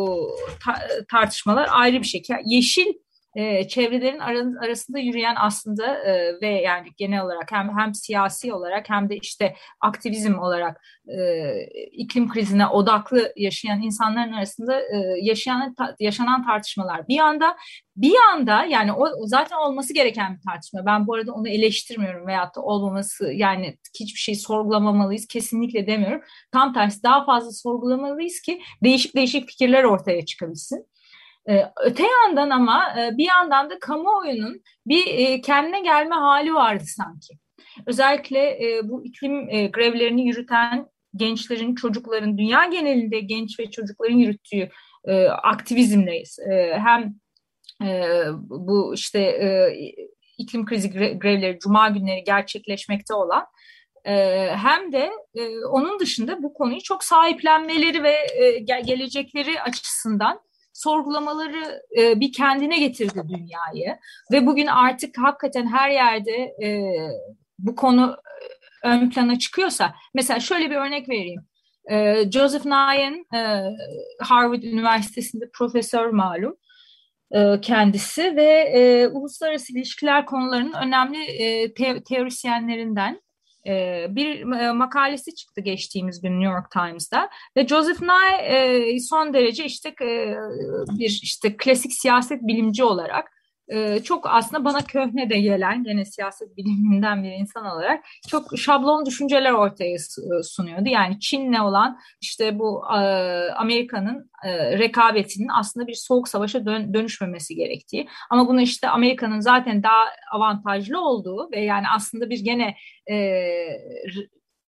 ta, 0.65 0.87
tartışmalar 1.11 1.67
ayrı 1.71 2.01
bir 2.01 2.07
şey. 2.07 2.23
Yeşil 2.45 2.93
e, 3.35 3.67
çevrelerin 3.67 4.55
arasında 4.55 4.99
yürüyen 4.99 5.35
aslında 5.39 5.97
e, 5.97 6.41
ve 6.41 6.47
yani 6.47 6.87
genel 6.97 7.21
olarak 7.21 7.51
hem 7.51 7.77
hem 7.77 7.93
siyasi 7.93 8.53
olarak 8.53 8.89
hem 8.89 9.09
de 9.09 9.17
işte 9.17 9.55
aktivizm 9.81 10.39
olarak 10.39 10.81
e, 11.07 11.17
iklim 11.91 12.29
krizine 12.29 12.67
odaklı 12.67 13.33
yaşayan 13.35 13.81
insanların 13.81 14.31
arasında 14.31 14.81
e, 14.81 14.97
yaşayan 15.21 15.73
ta, 15.73 15.95
yaşanan 15.99 16.45
tartışmalar 16.45 17.07
bir 17.07 17.15
yanda 17.15 17.57
bir 17.95 18.13
yanda 18.15 18.65
yani 18.65 18.93
o 18.93 19.27
zaten 19.27 19.57
olması 19.57 19.93
gereken 19.93 20.35
bir 20.35 20.41
tartışma. 20.41 20.85
Ben 20.85 21.07
bu 21.07 21.13
arada 21.13 21.33
onu 21.33 21.49
eleştirmiyorum 21.49 22.27
veyahut 22.27 22.55
da 22.55 22.61
olmaması 22.61 23.33
yani 23.33 23.77
hiçbir 23.99 24.19
şey 24.19 24.35
sorgulamamalıyız 24.35 25.27
kesinlikle 25.27 25.87
demiyorum. 25.87 26.21
Tam 26.51 26.73
tersi 26.73 27.03
daha 27.03 27.25
fazla 27.25 27.51
sorgulamalıyız 27.51 28.41
ki 28.41 28.61
değişik 28.83 29.15
değişik 29.15 29.47
fikirler 29.49 29.83
ortaya 29.83 30.25
çıkabilsin. 30.25 30.94
Ee, 31.49 31.65
öte 31.83 32.03
yandan 32.03 32.49
ama 32.49 32.95
e, 32.99 33.17
bir 33.17 33.27
yandan 33.27 33.69
da 33.69 33.79
kamuoyunun 33.79 34.61
bir 34.85 35.07
e, 35.07 35.41
kendine 35.41 35.81
gelme 35.81 36.15
hali 36.15 36.53
vardı 36.53 36.83
sanki. 36.85 37.33
Özellikle 37.85 38.39
e, 38.39 38.81
bu 38.83 39.05
iklim 39.05 39.47
grevlerini 39.71 40.27
yürüten 40.27 40.87
gençlerin, 41.15 41.75
çocukların, 41.75 42.37
dünya 42.37 42.65
genelinde 42.65 43.19
genç 43.19 43.59
ve 43.59 43.71
çocukların 43.71 44.15
yürüttüğü 44.15 44.69
aktivizmle 45.43 46.23
hem 46.71 47.15
bu 48.43 48.93
işte 48.95 49.39
iklim 50.37 50.65
krizi 50.65 50.91
grevleri 51.19 51.59
cuma 51.59 51.89
günleri 51.89 52.23
gerçekleşmekte 52.23 53.13
olan 53.13 53.45
hem 54.55 54.91
de 54.91 55.11
onun 55.71 55.99
dışında 55.99 56.43
bu 56.43 56.53
konuyu 56.53 56.81
çok 56.81 57.03
sahiplenmeleri 57.03 58.03
ve 58.03 58.15
gelecekleri 58.65 59.61
açısından 59.61 60.39
sorgulamaları 60.75 61.81
e, 61.97 62.19
bir 62.19 62.33
kendine 62.33 62.79
getirdi 62.79 63.21
dünyayı 63.29 63.97
ve 64.31 64.45
bugün 64.45 64.67
artık 64.67 65.17
hakikaten 65.17 65.67
her 65.67 65.89
yerde 65.89 66.31
e, 66.63 66.81
bu 67.59 67.75
konu 67.75 68.17
e, 68.83 68.89
ön 68.89 69.09
plana 69.09 69.39
çıkıyorsa 69.39 69.95
mesela 70.13 70.39
şöyle 70.39 70.69
bir 70.69 70.75
örnek 70.75 71.09
vereyim. 71.09 71.41
E, 71.91 72.15
Joseph 72.31 72.65
Nye, 72.65 73.25
e, 73.35 73.63
Harvard 74.21 74.63
Üniversitesi'nde 74.63 75.49
profesör 75.53 76.09
malum 76.09 76.57
e, 77.31 77.61
kendisi 77.61 78.35
ve 78.35 78.51
e, 78.51 79.07
uluslararası 79.07 79.73
ilişkiler 79.73 80.25
konularının 80.25 80.73
önemli 80.73 81.23
e, 81.23 81.73
te 81.73 82.03
teorisyenlerinden 82.03 83.21
e, 83.65 84.05
bir 84.09 84.51
e, 84.51 84.71
makalesi 84.71 85.35
çıktı 85.35 85.61
geçtiğimiz 85.61 86.21
gün 86.21 86.39
New 86.39 86.53
York 86.53 86.71
Times'da 86.71 87.29
ve 87.57 87.67
Joseph 87.67 88.01
Nye 88.01 88.37
e, 88.37 88.99
son 88.99 89.33
derece 89.33 89.65
işte 89.65 89.89
e, 90.01 90.35
bir 90.99 91.19
işte 91.23 91.57
klasik 91.57 91.93
siyaset 91.93 92.41
bilimci 92.41 92.83
olarak 92.83 93.31
e, 93.67 94.03
çok 94.03 94.25
aslında 94.29 94.65
bana 94.65 94.81
köhne 94.81 95.29
de 95.29 95.39
gelen 95.39 95.83
gene 95.83 96.05
siyaset 96.05 96.57
biliminden 96.57 97.23
bir 97.23 97.31
insan 97.31 97.65
olarak 97.65 98.05
çok 98.27 98.57
şablon 98.57 99.05
düşünceler 99.05 99.51
ortaya 99.51 99.97
sunuyordu. 100.43 100.89
Yani 100.89 101.19
Çin'le 101.19 101.59
olan 101.59 101.99
işte 102.21 102.59
bu 102.59 102.83
e, 102.85 102.99
Amerika'nın 103.51 104.31
e, 104.43 104.77
rekabetinin 104.77 105.49
aslında 105.59 105.87
bir 105.87 105.93
soğuk 105.93 106.27
savaşa 106.27 106.65
dön, 106.65 106.93
dönüşmemesi 106.93 107.55
gerektiği 107.55 108.07
ama 108.29 108.47
bunu 108.47 108.61
işte 108.61 108.89
Amerika'nın 108.89 109.39
zaten 109.39 109.83
daha 109.83 110.05
avantajlı 110.31 111.01
olduğu 111.01 111.51
ve 111.51 111.59
yani 111.59 111.85
aslında 111.95 112.29
bir 112.29 112.39
gene 112.39 112.75
e, 113.11 113.15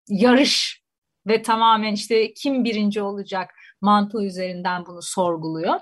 yarış 0.09 0.83
ve 1.27 1.41
tamamen 1.41 1.93
işte 1.93 2.33
kim 2.33 2.63
birinci 2.63 3.01
olacak 3.01 3.49
mantığı 3.83 4.23
üzerinden 4.23 4.85
bunu 4.85 5.01
sorguluyor. 5.01 5.79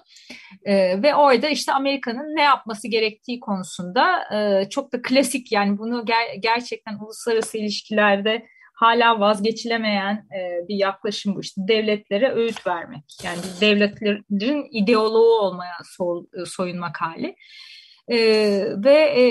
E, 0.65 1.03
ve 1.03 1.15
orada 1.15 1.49
işte 1.49 1.73
Amerika'nın 1.73 2.35
ne 2.35 2.41
yapması 2.41 2.87
gerektiği 2.87 3.39
konusunda 3.39 4.23
e, 4.33 4.69
çok 4.69 4.93
da 4.93 5.01
klasik 5.01 5.51
yani 5.51 5.77
bunu 5.77 6.01
ger- 6.01 6.39
gerçekten 6.39 6.97
uluslararası 6.99 7.57
ilişkilerde 7.57 8.45
hala 8.75 9.19
vazgeçilemeyen 9.19 10.13
e, 10.13 10.67
bir 10.67 10.75
yaklaşım 10.75 11.35
bu 11.35 11.41
işte 11.41 11.61
devletlere 11.67 12.31
öğüt 12.31 12.67
vermek. 12.67 13.03
Yani 13.23 13.39
devletlerin 13.61 14.67
ideoloğu 14.71 15.39
olmaya 15.39 15.77
so 15.83 16.25
soyunmak 16.45 17.01
hali. 17.01 17.35
E, 18.07 18.17
ve 18.83 18.93
e, 18.93 19.23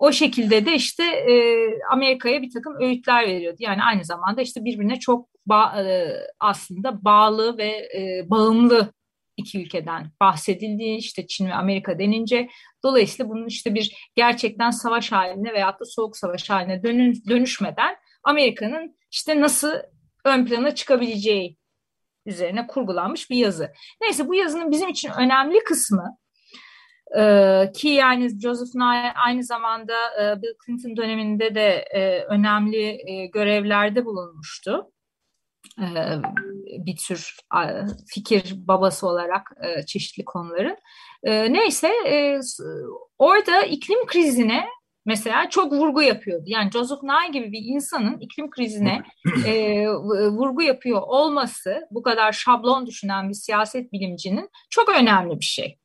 o 0.00 0.12
şekilde 0.12 0.66
de 0.66 0.74
işte 0.74 1.04
e, 1.04 1.34
Amerika'ya 1.92 2.42
bir 2.42 2.50
takım 2.50 2.80
öğütler 2.80 3.26
veriyordu. 3.26 3.56
Yani 3.60 3.82
aynı 3.82 4.04
zamanda 4.04 4.42
işte 4.42 4.64
birbirine 4.64 4.98
çok 4.98 5.28
ba 5.48 5.82
e, 5.82 6.12
aslında 6.40 7.04
bağlı 7.04 7.58
ve 7.58 7.68
e, 7.68 8.30
bağımlı 8.30 8.92
iki 9.36 9.62
ülkeden 9.62 10.10
bahsedildiği 10.20 10.98
işte 10.98 11.26
Çin 11.26 11.46
ve 11.46 11.54
Amerika 11.54 11.98
denince 11.98 12.48
dolayısıyla 12.84 13.30
bunun 13.30 13.46
işte 13.46 13.74
bir 13.74 14.10
gerçekten 14.14 14.70
savaş 14.70 15.12
haline 15.12 15.52
veyahut 15.52 15.80
da 15.80 15.84
soğuk 15.84 16.16
savaş 16.16 16.50
haline 16.50 16.82
dönün, 16.82 17.22
dönüşmeden 17.28 17.96
Amerika'nın 18.24 18.96
işte 19.10 19.40
nasıl 19.40 19.72
ön 20.24 20.46
plana 20.46 20.74
çıkabileceği 20.74 21.56
üzerine 22.26 22.66
kurgulanmış 22.66 23.30
bir 23.30 23.36
yazı. 23.36 23.72
Neyse 24.00 24.28
bu 24.28 24.34
yazının 24.34 24.70
bizim 24.70 24.88
için 24.88 25.10
önemli 25.18 25.64
kısmı 25.64 26.18
ee, 27.16 27.72
ki 27.74 27.88
yani 27.88 28.40
Joseph 28.40 28.74
Nye 28.74 29.12
aynı 29.24 29.44
zamanda 29.44 29.94
e, 30.22 30.42
Bill 30.42 30.54
Clinton 30.66 30.96
döneminde 30.96 31.54
de 31.54 31.84
e, 31.94 32.22
önemli 32.22 33.10
e, 33.10 33.26
görevlerde 33.26 34.04
bulunmuştu. 34.04 34.92
E, 35.80 35.86
bir 36.86 36.96
tür 36.96 37.36
fikir 38.06 38.54
babası 38.56 39.06
olarak 39.06 39.52
e, 39.62 39.86
çeşitli 39.86 40.24
konuların. 40.24 40.76
E, 41.22 41.52
neyse 41.52 41.92
orada 43.18 43.62
iklim 43.62 44.06
krizine 44.06 44.64
mesela 45.06 45.50
çok 45.50 45.72
vurgu 45.72 46.02
yapıyordu. 46.02 46.44
Yani 46.46 46.70
Joseph 46.70 47.02
Nye 47.02 47.32
gibi 47.32 47.52
bir 47.52 47.62
insanın 47.64 48.18
iklim 48.20 48.50
krizine 48.50 49.02
vurgu 50.30 50.62
yapıyor 50.62 51.02
olması 51.02 51.88
bu 51.90 52.02
kadar 52.02 52.32
şablon 52.32 52.86
düşünen 52.86 53.28
bir 53.28 53.34
siyaset 53.34 53.92
bilimcinin 53.92 54.50
çok 54.70 54.88
önemli 54.88 55.40
bir 55.40 55.44
şey. 55.44 55.78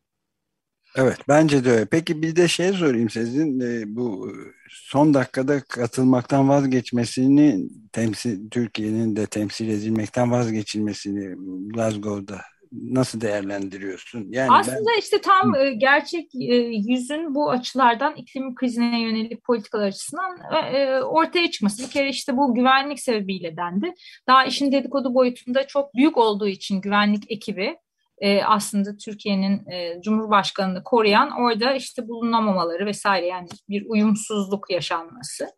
Evet 0.95 1.17
bence 1.27 1.65
de 1.65 1.71
öyle. 1.71 1.85
Peki 1.85 2.21
bir 2.21 2.35
de 2.35 2.47
şey 2.47 2.73
sorayım 2.73 3.09
sizin 3.09 3.59
e, 3.59 3.95
bu 3.95 4.33
son 4.69 5.13
dakikada 5.13 5.61
katılmaktan 5.61 6.49
vazgeçmesini 6.49 7.69
temsil 7.91 8.49
Türkiye'nin 8.49 9.15
de 9.15 9.25
temsil 9.25 9.69
edilmekten 9.69 10.31
vazgeçilmesini 10.31 11.35
Glasgow'da 11.73 12.41
nasıl 12.73 13.21
değerlendiriyorsun? 13.21 14.27
Yani 14.29 14.51
Aslında 14.51 14.91
ben... 14.95 14.99
işte 14.99 15.21
tam 15.21 15.55
e, 15.55 15.73
gerçek 15.73 16.35
e, 16.35 16.55
yüzün 16.87 17.35
bu 17.35 17.49
açılardan 17.49 18.15
iklim 18.15 18.55
krizine 18.55 19.01
yönelik 19.01 19.43
politikalar 19.43 19.87
açısından 19.87 20.37
e, 20.73 21.03
ortaya 21.03 21.51
çıkması. 21.51 21.83
Bir 21.83 21.89
kere 21.89 22.09
işte 22.09 22.37
bu 22.37 22.55
güvenlik 22.55 22.99
sebebiyle 22.99 23.57
dendi. 23.57 23.93
Daha 24.27 24.45
işin 24.45 24.71
dedikodu 24.71 25.13
boyutunda 25.13 25.67
çok 25.67 25.95
büyük 25.95 26.17
olduğu 26.17 26.47
için 26.47 26.81
güvenlik 26.81 27.31
ekibi 27.31 27.75
e, 28.23 28.43
aslında 28.43 28.97
Türkiye'nin 28.97 29.71
e, 29.71 30.01
Cumhurbaşkanı'nı 30.01 30.83
koruyan 30.83 31.31
orada 31.31 31.73
işte 31.73 32.07
bulunamamaları 32.07 32.85
vesaire 32.85 33.25
yani 33.25 33.47
bir 33.69 33.85
uyumsuzluk 33.85 34.69
yaşanması. 34.69 35.49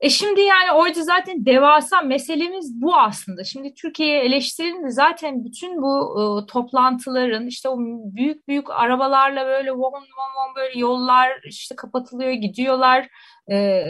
E 0.00 0.10
şimdi 0.10 0.40
yani 0.40 0.72
orada 0.72 1.02
zaten 1.02 1.46
devasa 1.46 2.00
meselemiz 2.00 2.82
bu 2.82 2.96
aslında. 2.96 3.44
Şimdi 3.44 3.74
Türkiye'ye 3.74 4.20
eleştirildi 4.20 4.90
zaten 4.90 5.44
bütün 5.44 5.82
bu 5.82 6.20
e, 6.20 6.46
toplantıların 6.46 7.46
işte 7.46 7.68
o 7.68 7.76
büyük 8.14 8.48
büyük 8.48 8.70
arabalarla 8.70 9.46
böyle 9.46 9.72
von 9.72 9.92
von 9.92 10.32
von 10.36 10.54
böyle 10.56 10.78
yollar 10.78 11.28
işte 11.44 11.76
kapatılıyor 11.76 12.32
gidiyorlar. 12.32 13.08
E, 13.50 13.82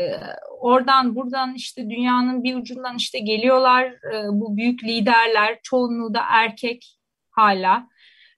oradan 0.60 1.16
buradan 1.16 1.54
işte 1.54 1.90
dünyanın 1.90 2.44
bir 2.44 2.54
ucundan 2.54 2.96
işte 2.96 3.18
geliyorlar 3.18 3.84
e, 3.84 4.26
bu 4.28 4.56
büyük 4.56 4.84
liderler 4.84 5.58
çoğunluğu 5.62 6.14
da 6.14 6.20
erkek 6.28 6.99
hala. 7.40 7.88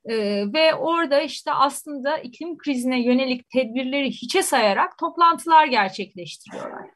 E, 0.05 0.15
ve 0.53 0.75
orada 0.75 1.21
işte 1.21 1.53
aslında 1.53 2.19
iklim 2.19 2.59
krizine 2.59 3.03
yönelik 3.03 3.51
tedbirleri 3.51 4.11
hiçe 4.11 4.43
sayarak 4.43 4.99
toplantılar 4.99 5.67
gerçekleştiriyorlar. 5.67 6.91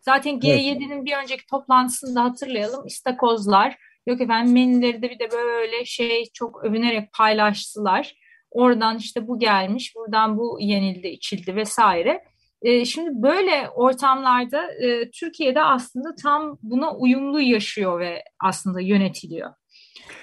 Zaten 0.00 0.34
G7'nin 0.34 1.04
bir 1.04 1.16
önceki 1.16 1.46
toplantısında 1.46 2.24
hatırlayalım 2.24 2.86
istakozlar 2.86 3.76
yok 4.06 4.20
efendim 4.20 4.52
menüleri 4.52 5.02
de 5.02 5.10
bir 5.10 5.18
de 5.18 5.30
böyle 5.32 5.84
şey 5.84 6.24
çok 6.34 6.64
övünerek 6.64 7.12
paylaştılar. 7.12 8.14
Oradan 8.50 8.98
işte 8.98 9.28
bu 9.28 9.38
gelmiş, 9.38 9.96
buradan 9.96 10.38
bu 10.38 10.58
yenildi, 10.60 11.08
içildi 11.08 11.56
vesaire. 11.56 12.24
E, 12.62 12.84
şimdi 12.84 13.10
böyle 13.12 13.68
ortamlarda 13.68 14.72
e, 14.72 15.10
Türkiye'de 15.10 15.62
aslında 15.62 16.14
tam 16.22 16.58
buna 16.62 16.94
uyumlu 16.96 17.40
yaşıyor 17.40 18.00
ve 18.00 18.24
aslında 18.44 18.80
yönetiliyor. 18.80 19.50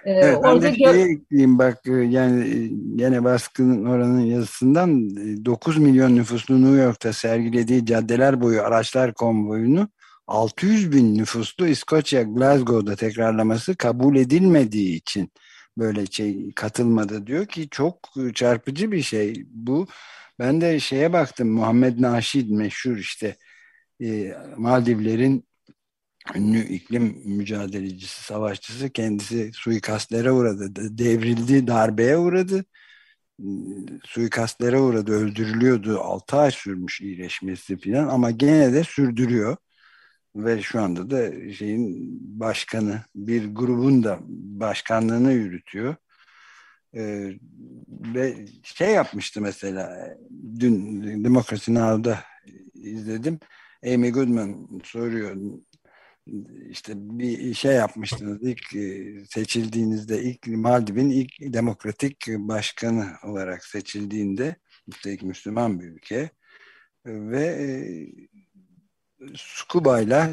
Ee, 0.05 0.11
evet, 0.11 0.37
ben 0.43 0.61
de 0.61 0.75
şeye 0.75 1.11
ekleyeyim 1.11 1.59
bak 1.59 1.77
e, 1.87 1.91
yani 1.91 2.47
e, 2.47 2.69
gene 2.95 3.23
baskının 3.23 3.85
oranın 3.85 4.19
yazısından 4.19 5.09
9 5.45 5.77
e, 5.77 5.79
milyon 5.79 6.15
nüfuslu 6.15 6.61
New 6.61 6.83
York'ta 6.83 7.13
sergilediği 7.13 7.85
caddeler 7.85 8.41
boyu 8.41 8.61
araçlar 8.61 9.13
konvoyunu 9.13 9.89
600 10.27 10.91
bin 10.91 11.17
nüfuslu 11.17 11.67
İskoçya 11.67 12.23
Glasgow'da 12.23 12.95
tekrarlaması 12.95 13.75
kabul 13.75 14.15
edilmediği 14.15 14.95
için 14.95 15.31
böyle 15.77 16.05
şey 16.05 16.51
katılmadı 16.51 17.27
diyor 17.27 17.45
ki 17.45 17.67
çok 17.71 17.99
çarpıcı 18.33 18.91
bir 18.91 19.01
şey 19.01 19.45
bu. 19.51 19.87
Ben 20.39 20.61
de 20.61 20.79
şeye 20.79 21.13
baktım 21.13 21.49
Muhammed 21.49 22.01
Naşid 22.01 22.49
meşhur 22.49 22.97
işte 22.97 23.35
Maldivlerin 24.57 25.48
ünlü 26.35 26.59
iklim 26.63 27.21
mücadelecisi, 27.25 28.23
savaşçısı 28.23 28.89
kendisi 28.89 29.51
suikastlere 29.53 30.31
uğradı. 30.31 30.97
Devrildi, 30.97 31.67
darbeye 31.67 32.17
uğradı. 32.17 32.65
Suikastlere 34.05 34.77
uğradı, 34.79 35.11
öldürülüyordu. 35.11 35.99
6 36.01 36.37
ay 36.37 36.51
sürmüş 36.51 37.01
iyileşmesi 37.01 37.77
falan 37.79 38.07
ama 38.07 38.31
gene 38.31 38.73
de 38.73 38.83
sürdürüyor. 38.83 39.57
Ve 40.35 40.61
şu 40.61 40.81
anda 40.81 41.09
da 41.09 41.51
şeyin 41.53 42.19
başkanı, 42.39 43.01
bir 43.15 43.55
grubun 43.55 44.03
da 44.03 44.19
başkanlığını 44.59 45.33
yürütüyor. 45.33 45.95
Ee, 46.95 47.33
ve 47.89 48.45
şey 48.63 48.91
yapmıştı 48.91 49.41
mesela 49.41 50.15
dün 50.59 51.23
Demokrasi 51.23 51.73
Now'da 51.75 52.19
izledim. 52.73 53.39
Amy 53.85 54.11
Goodman 54.11 54.67
soruyor 54.83 55.35
işte 56.69 56.93
bir 56.95 57.53
şey 57.53 57.75
yapmıştınız 57.75 58.43
ilk 58.43 58.75
e, 58.75 59.15
seçildiğinizde 59.25 60.23
ilk 60.23 60.47
Maldiv'in 60.47 61.09
ilk 61.09 61.53
demokratik 61.53 62.27
başkanı 62.27 63.07
olarak 63.23 63.65
seçildiğinde 63.65 64.55
üstelik 64.87 65.23
Müslüman 65.23 65.79
bir 65.79 65.85
ülke 65.85 66.29
ve 67.05 67.45
e, 67.45 67.67
Scuba 69.35 70.01
ile 70.01 70.29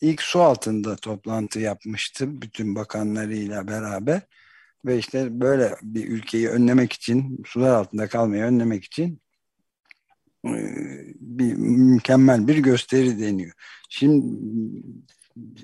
ilk 0.00 0.22
su 0.22 0.40
altında 0.40 0.96
toplantı 0.96 1.60
yapmıştı 1.60 2.42
bütün 2.42 2.74
bakanlarıyla 2.74 3.68
beraber. 3.68 4.20
Ve 4.84 4.98
işte 4.98 5.40
böyle 5.40 5.76
bir 5.82 6.08
ülkeyi 6.08 6.48
önlemek 6.48 6.92
için 6.92 7.42
sular 7.46 7.74
altında 7.74 8.08
kalmayı 8.08 8.42
önlemek 8.42 8.84
için 8.84 9.10
e, 9.10 9.31
bir 10.44 11.54
mükemmel 11.54 12.48
bir 12.48 12.58
gösteri 12.58 13.20
deniyor. 13.20 13.52
Şimdi 13.88 14.38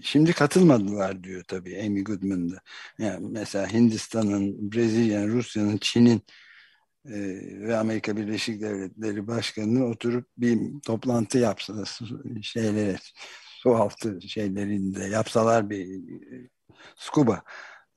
şimdi 0.03 0.33
katılmadılar 0.33 1.25
diyor 1.25 1.45
tabii 1.49 1.83
Amy 1.87 2.05
Goodman 2.05 2.51
da. 2.51 2.61
Yani 2.99 3.27
mesela 3.31 3.73
Hindistan'ın, 3.73 4.73
Brezilya'nın, 4.73 5.29
Rusya'nın, 5.29 5.79
Çin'in 5.79 6.23
e, 7.05 7.19
ve 7.61 7.77
Amerika 7.77 8.17
Birleşik 8.17 8.61
Devletleri 8.61 9.27
Başkanı 9.27 9.87
oturup 9.87 10.27
bir 10.39 10.81
toplantı 10.87 11.39
yapsa 11.39 11.85
şeylere 12.43 12.97
su 13.63 13.75
altı 13.77 14.21
şeylerinde 14.29 15.05
yapsalar 15.05 15.71
bir 15.71 15.87
e, 15.87 16.51
scuba 16.97 17.43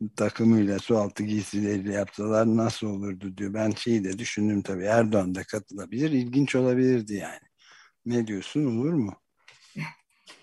takımıyla 0.09 0.79
su 0.79 0.97
altı 0.97 1.23
giysileriyle 1.23 1.93
yapsalar 1.93 2.47
nasıl 2.47 2.87
olurdu 2.87 3.37
diyor. 3.37 3.53
Ben 3.53 3.71
şeyi 3.71 4.03
de 4.03 4.19
düşündüm 4.19 4.61
tabii 4.61 4.83
Erdoğan 4.83 5.35
da 5.35 5.43
katılabilir. 5.43 6.11
ilginç 6.11 6.55
olabilirdi 6.55 7.13
yani. 7.13 7.47
Ne 8.05 8.27
diyorsun 8.27 8.65
olur 8.65 8.93
mu? 8.93 9.13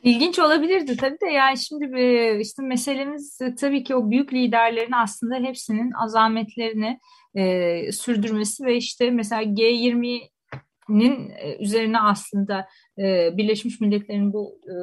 İlginç 0.03 0.39
olabilirdi 0.39 0.97
tabii 0.97 1.21
de 1.21 1.27
yani 1.27 1.59
şimdi 1.59 2.01
e, 2.01 2.41
işte 2.41 2.63
meselemiz 2.63 3.41
e, 3.41 3.55
tabii 3.55 3.85
ki 3.85 3.95
o 3.95 4.11
büyük 4.11 4.33
liderlerin 4.33 4.93
aslında 4.93 5.35
hepsinin 5.35 5.93
azametlerini 5.93 6.99
e, 7.35 7.93
sürdürmesi 7.93 8.65
ve 8.65 8.77
işte 8.77 9.11
mesela 9.11 9.43
G20'nin 9.43 11.31
e, 11.31 11.57
üzerine 11.61 12.01
aslında 12.01 12.69
e, 12.99 13.37
Birleşmiş 13.37 13.81
Milletler'in 13.81 14.33
bu 14.33 14.61
e, 14.65 14.75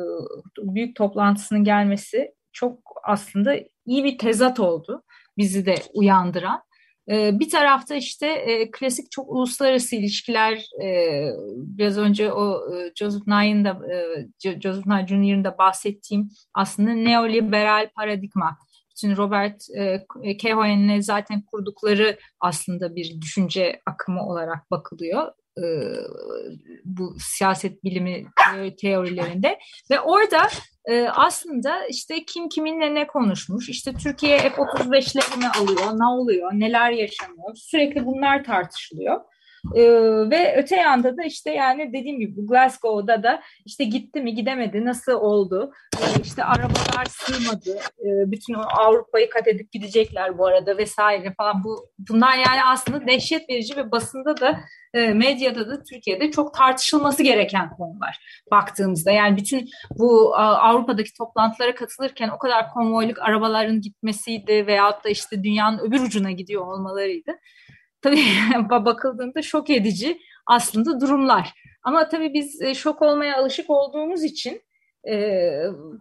büyük 0.76 0.96
toplantısının 0.96 1.64
gelmesi 1.64 2.32
çok 2.54 2.80
aslında 3.04 3.56
iyi 3.86 4.04
bir 4.04 4.18
tezat 4.18 4.60
oldu 4.60 5.04
bizi 5.38 5.66
de 5.66 5.76
uyandıran. 5.94 6.62
E, 7.12 7.40
bir 7.40 7.50
tarafta 7.50 7.96
işte 7.96 8.28
e, 8.28 8.72
klasik 8.72 9.12
çok 9.12 9.30
uluslararası 9.30 9.96
ilişkiler 9.96 10.66
e, 10.84 11.22
biraz 11.56 11.98
önce 11.98 12.34
o 12.34 12.76
e, 12.76 12.92
Joseph 12.96 13.28
Nye'ın 13.28 13.66
da 13.66 13.82
Joseph 14.62 14.86
Nye 14.88 15.08
Jr.'ın 15.08 15.44
da 15.44 15.58
bahsettiğim 15.58 16.30
aslında 16.54 16.92
neoliberal 16.92 17.90
paradigma. 17.96 18.58
Şimdi 18.96 19.18
Robert 19.18 19.62
e, 20.24 20.38
Kehoe'nin 20.38 21.00
zaten 21.00 21.42
kurdukları 21.42 22.18
aslında 22.40 22.96
bir 22.96 23.22
düşünce 23.22 23.82
akımı 23.86 24.28
olarak 24.28 24.72
bakılıyor 24.72 25.32
bu 26.86 27.16
siyaset 27.20 27.84
bilimi 27.84 28.26
teorilerinde 28.82 29.60
ve 29.92 30.00
orada 30.00 30.48
e, 30.86 31.08
aslında 31.08 31.86
işte 31.88 32.26
kim 32.26 32.50
kiminle 32.50 32.94
ne 32.94 33.08
konuşmuş 33.08 33.70
işte 33.70 33.94
Türkiye 33.94 34.38
F-35'leri 34.38 35.38
mi 35.38 35.48
alıyor 35.60 36.00
ne 36.00 36.06
oluyor 36.06 36.52
neler 36.54 36.92
yaşanıyor 36.92 37.56
sürekli 37.56 38.06
bunlar 38.06 38.44
tartışılıyor. 38.44 39.22
Ee, 39.76 39.82
ve 40.30 40.56
öte 40.58 40.76
yanda 40.76 41.18
da 41.18 41.24
işte 41.24 41.52
yani 41.52 41.94
dediğim 41.94 42.20
gibi 42.20 42.46
Glasgow'da 42.48 43.24
da 43.24 43.42
işte 43.66 43.84
gitti 43.84 44.22
mi 44.22 44.36
gidemedi 44.36 44.86
nasıl 44.86 45.12
oldu? 45.12 45.72
Ee, 45.98 46.22
işte 46.24 46.44
arabalar 46.44 47.06
sığmadı. 47.10 47.78
Ee, 47.78 48.32
bütün 48.32 48.54
Avrupa'yı 48.54 49.30
kat 49.30 49.48
edip 49.48 49.72
gidecekler 49.72 50.38
bu 50.38 50.48
arada 50.48 50.78
vesaire 50.78 51.34
falan. 51.38 51.64
Bu 51.64 51.90
bunlar 52.10 52.38
yani 52.38 52.64
aslında 52.66 53.08
dehşet 53.08 53.50
verici 53.50 53.78
ve 53.78 53.92
basında 53.92 54.38
da 54.38 54.60
e, 54.94 55.14
medyada 55.14 55.68
da 55.70 55.84
Türkiye'de 55.84 56.32
çok 56.32 56.54
tartışılması 56.54 57.24
gereken 57.24 57.70
konular 57.70 58.44
baktığımızda. 58.52 59.12
Yani 59.12 59.38
bütün 59.38 59.70
bu 60.00 60.36
Avrupa'daki 60.38 61.14
toplantılara 61.18 61.76
katılırken 61.76 62.30
o 62.30 62.38
kadar 62.38 62.70
konvoyluk 62.70 63.20
arabaların 63.20 63.82
gitmesiydi 63.82 64.68
veyahut 64.68 65.06
da 65.06 65.10
işte 65.10 65.44
dünyanın 65.44 65.80
öbür 65.80 66.00
ucuna 66.00 66.32
gidiyor 66.32 66.68
olmalarıydı 66.68 67.32
tabii 68.06 68.26
bakıldığında 68.70 69.42
şok 69.42 69.70
edici 69.70 70.22
aslında 70.46 71.02
durumlar. 71.02 71.54
Ama 71.84 72.10
tabii 72.10 72.34
biz 72.34 72.62
e, 72.62 72.74
şok 72.74 73.02
olmaya 73.02 73.38
alışık 73.38 73.70
olduğumuz 73.70 74.24
için 74.24 74.62
e, 75.10 75.40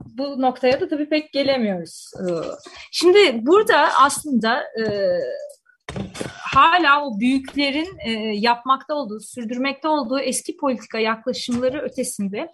bu 0.04 0.42
noktaya 0.42 0.80
da 0.80 0.88
tabii 0.88 1.08
pek 1.08 1.32
gelemiyoruz. 1.32 2.10
E, 2.20 2.24
şimdi 2.92 3.46
burada 3.46 3.88
aslında 4.00 4.60
e, 4.60 4.84
hala 6.28 7.06
o 7.06 7.20
büyüklerin 7.20 7.98
e, 8.06 8.10
yapmakta 8.36 8.94
olduğu, 8.94 9.20
sürdürmekte 9.20 9.88
olduğu 9.88 10.20
eski 10.20 10.56
politika 10.56 10.98
yaklaşımları 10.98 11.80
ötesinde 11.80 12.48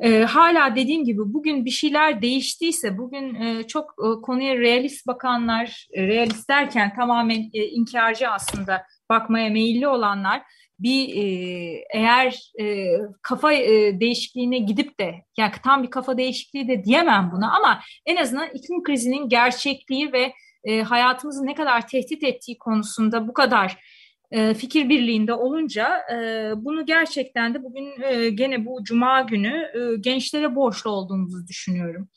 e, 0.00 0.22
hala 0.22 0.76
dediğim 0.76 1.04
gibi 1.04 1.20
bugün 1.24 1.64
bir 1.64 1.70
şeyler 1.70 2.22
değiştiyse, 2.22 2.98
bugün 2.98 3.34
e, 3.34 3.66
çok 3.66 3.90
e, 3.90 4.20
konuya 4.22 4.56
realist 4.58 5.06
bakanlar, 5.06 5.86
e, 5.92 6.06
realist 6.06 6.48
derken 6.48 6.94
tamamen 6.96 7.50
e, 7.52 7.64
inkarcı 7.64 8.28
aslında 8.28 8.82
bakmaya 9.10 9.50
meyilli 9.50 9.88
olanlar 9.88 10.42
bir 10.78 11.16
e, 11.16 11.24
eğer 11.94 12.52
e, 12.60 12.86
kafa 13.22 13.52
e, 13.52 14.00
değişikliğine 14.00 14.58
gidip 14.58 15.00
de 15.00 15.14
yani 15.38 15.52
tam 15.64 15.82
bir 15.82 15.90
kafa 15.90 16.18
değişikliği 16.18 16.68
de 16.68 16.84
diyemem 16.84 17.30
buna 17.32 17.56
ama 17.56 17.80
en 18.06 18.16
azından 18.16 18.48
iklim 18.54 18.82
krizinin 18.82 19.28
gerçekliği 19.28 20.12
ve 20.12 20.32
e, 20.64 20.82
hayatımızı 20.82 21.46
ne 21.46 21.54
kadar 21.54 21.88
tehdit 21.88 22.24
ettiği 22.24 22.58
konusunda 22.58 23.28
bu 23.28 23.32
kadar 23.32 23.76
e, 24.30 24.54
fikir 24.54 24.88
birliğinde 24.88 25.34
olunca 25.34 25.98
e, 26.12 26.50
bunu 26.56 26.86
gerçekten 26.86 27.54
de 27.54 27.62
bugün 27.62 28.02
e, 28.02 28.30
gene 28.30 28.66
bu 28.66 28.84
cuma 28.84 29.20
günü 29.20 29.72
gençlere 30.00 30.54
borçlu 30.54 30.90
olduğumuzu 30.90 31.46
düşünüyorum. 31.46 32.08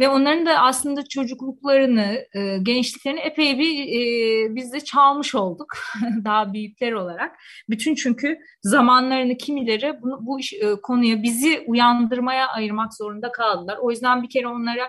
Ve 0.00 0.08
onların 0.08 0.46
da 0.46 0.58
aslında 0.58 1.04
çocukluklarını, 1.08 2.18
gençliklerini 2.62 3.20
epey 3.20 3.58
bir 3.58 3.86
biz 4.54 4.72
de 4.72 4.80
çalmış 4.80 5.34
olduk 5.34 5.66
daha 6.24 6.52
büyükler 6.52 6.92
olarak. 6.92 7.36
Bütün 7.68 7.94
çünkü 7.94 8.38
zamanlarını 8.62 9.36
kimileri 9.36 9.94
bu, 10.02 10.26
bu 10.26 10.40
iş, 10.40 10.54
konuya 10.82 11.22
bizi 11.22 11.64
uyandırmaya 11.66 12.48
ayırmak 12.48 12.94
zorunda 12.94 13.32
kaldılar. 13.32 13.78
O 13.82 13.90
yüzden 13.90 14.22
bir 14.22 14.30
kere 14.30 14.48
onlara 14.48 14.88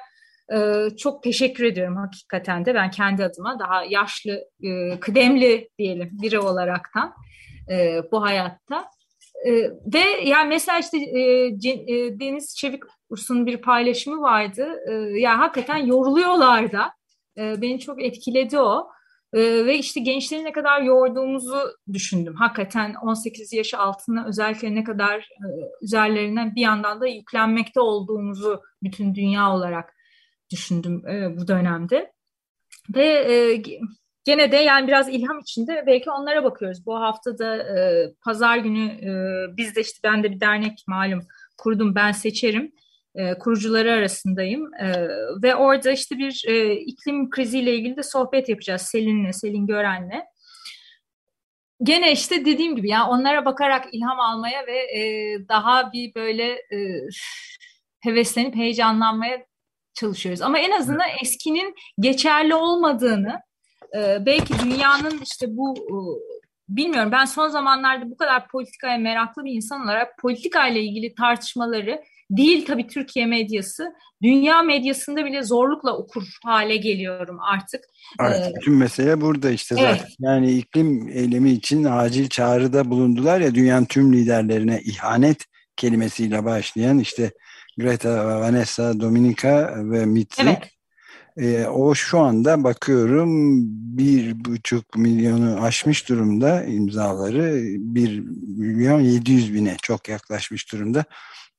ee, 0.53 0.89
çok 0.97 1.23
teşekkür 1.23 1.63
ediyorum 1.63 1.95
hakikaten 1.95 2.65
de 2.65 2.75
ben 2.75 2.91
kendi 2.91 3.23
adıma 3.23 3.59
daha 3.59 3.83
yaşlı, 3.83 4.45
e, 4.63 4.99
kıdemli 4.99 5.69
diyelim 5.77 6.09
biri 6.11 6.39
olaraktan 6.39 7.13
e, 7.71 8.01
bu 8.11 8.23
hayatta. 8.23 8.85
E, 9.45 9.51
ve 9.93 9.99
yani 10.25 10.47
mesela 10.49 10.79
işte 10.79 10.97
e, 10.97 12.19
Deniz 12.19 12.55
Çevik 12.55 12.83
Ursun'un 13.09 13.45
bir 13.45 13.57
paylaşımı 13.57 14.21
vardı. 14.21 14.79
E, 14.89 14.93
yani 15.19 15.37
hakikaten 15.37 15.77
yoruluyorlar 15.77 16.71
da. 16.71 16.91
Beni 17.37 17.79
çok 17.79 18.03
etkiledi 18.03 18.59
o. 18.59 18.87
Ve 19.33 19.77
işte 19.77 19.99
gençleri 19.99 20.43
ne 20.43 20.51
kadar 20.51 20.81
yorduğumuzu 20.81 21.57
düşündüm. 21.93 22.35
Hakikaten 22.35 22.93
18 22.93 23.53
yaş 23.53 23.73
altına 23.73 24.25
özellikle 24.27 24.75
ne 24.75 24.83
kadar 24.83 25.29
üzerlerine 25.81 26.53
bir 26.55 26.61
yandan 26.61 27.01
da 27.01 27.07
yüklenmekte 27.07 27.79
olduğumuzu 27.79 28.61
bütün 28.83 29.15
dünya 29.15 29.53
olarak 29.53 29.93
düşündüm 30.51 31.07
e, 31.07 31.37
bu 31.37 31.47
dönemde. 31.47 32.11
Ve 32.95 33.05
e, 33.05 33.63
gene 34.23 34.51
de 34.51 34.55
yani 34.55 34.87
biraz 34.87 35.09
ilham 35.09 35.39
içinde 35.39 35.83
belki 35.87 36.11
onlara 36.11 36.43
bakıyoruz. 36.43 36.85
Bu 36.85 36.95
haftada 36.95 37.57
e, 37.57 38.07
pazar 38.25 38.57
günü 38.57 38.85
e, 38.85 39.11
biz 39.57 39.75
de 39.75 39.81
işte 39.81 39.99
ben 40.03 40.23
de 40.23 40.31
bir 40.31 40.39
dernek 40.39 40.83
malum 40.87 41.27
kurdum 41.57 41.95
ben 41.95 42.11
seçerim. 42.11 42.71
E, 43.15 43.37
kurucuları 43.37 43.91
arasındayım 43.91 44.73
e, 44.73 45.07
ve 45.43 45.55
orada 45.55 45.91
işte 45.91 46.17
bir 46.17 46.43
e, 46.47 46.73
iklim 46.73 47.29
kriziyle 47.29 47.75
ilgili 47.75 47.97
de 47.97 48.03
sohbet 48.03 48.49
yapacağız 48.49 48.81
Selin'le, 48.81 49.31
Selin 49.31 49.67
Gören'le. 49.67 50.23
Gene 51.83 52.11
işte 52.11 52.45
dediğim 52.45 52.75
gibi 52.75 52.89
yani 52.89 53.09
onlara 53.09 53.45
bakarak 53.45 53.93
ilham 53.93 54.19
almaya 54.19 54.67
ve 54.67 54.77
e, 54.77 55.01
daha 55.49 55.93
bir 55.93 56.15
böyle 56.15 56.51
e, 56.51 56.77
heveslenip 57.99 58.55
heyecanlanmaya 58.55 59.45
çalışıyoruz. 59.99 60.41
Ama 60.41 60.59
en 60.59 60.71
azından 60.71 61.07
eskinin 61.21 61.75
geçerli 61.99 62.55
olmadığını 62.55 63.39
e, 63.95 64.25
belki 64.25 64.53
dünyanın 64.59 65.19
işte 65.23 65.45
bu 65.49 65.75
e, 65.77 65.97
bilmiyorum 66.69 67.11
ben 67.11 67.25
son 67.25 67.47
zamanlarda 67.47 68.09
bu 68.11 68.17
kadar 68.17 68.47
politikaya 68.47 68.97
meraklı 68.97 69.45
bir 69.45 69.53
insan 69.53 69.83
olarak 69.83 70.07
politika 70.21 70.67
ile 70.67 70.81
ilgili 70.81 71.13
tartışmaları 71.15 72.01
değil 72.31 72.65
tabii 72.65 72.87
Türkiye 72.87 73.25
medyası, 73.25 73.93
dünya 74.21 74.61
medyasında 74.61 75.25
bile 75.25 75.43
zorlukla 75.43 75.97
okur 75.97 76.23
hale 76.43 76.77
geliyorum 76.77 77.39
artık. 77.39 77.81
Evet, 78.21 78.39
ee, 78.39 78.53
bütün 78.55 78.73
mesele 78.73 79.21
burada 79.21 79.51
işte 79.51 79.75
evet. 79.79 79.99
zaten. 79.99 80.13
Yani 80.19 80.51
iklim 80.51 81.09
eylemi 81.09 81.51
için 81.51 81.83
acil 81.83 82.29
çağrıda 82.29 82.89
bulundular 82.89 83.39
ya 83.39 83.55
dünyanın 83.55 83.85
tüm 83.85 84.13
liderlerine 84.13 84.81
ihanet 84.85 85.45
kelimesiyle 85.75 86.45
başlayan 86.45 86.99
işte 86.99 87.31
Greta, 87.79 88.39
Vanessa, 88.39 88.99
Dominika 88.99 89.73
ve 89.75 90.05
Mitzi. 90.05 90.41
Evet. 90.41 90.69
E, 91.37 91.67
o 91.67 91.95
şu 91.95 92.19
anda 92.19 92.63
bakıyorum 92.63 93.61
bir 93.97 94.45
buçuk 94.45 94.97
milyonu 94.97 95.61
aşmış 95.61 96.09
durumda 96.09 96.63
imzaları. 96.63 97.61
Bir 97.77 98.19
milyon 98.57 98.99
yedi 98.99 99.31
yüz 99.31 99.53
bine 99.53 99.77
çok 99.81 100.09
yaklaşmış 100.09 100.71
durumda. 100.71 101.03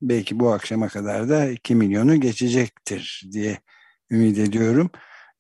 Belki 0.03 0.41
bu 0.41 0.53
akşama 0.53 0.89
kadar 0.89 1.29
da 1.29 1.47
iki 1.51 1.75
milyonu 1.75 2.21
geçecektir 2.21 3.29
diye 3.33 3.59
ümit 4.11 4.39
ediyorum. 4.39 4.91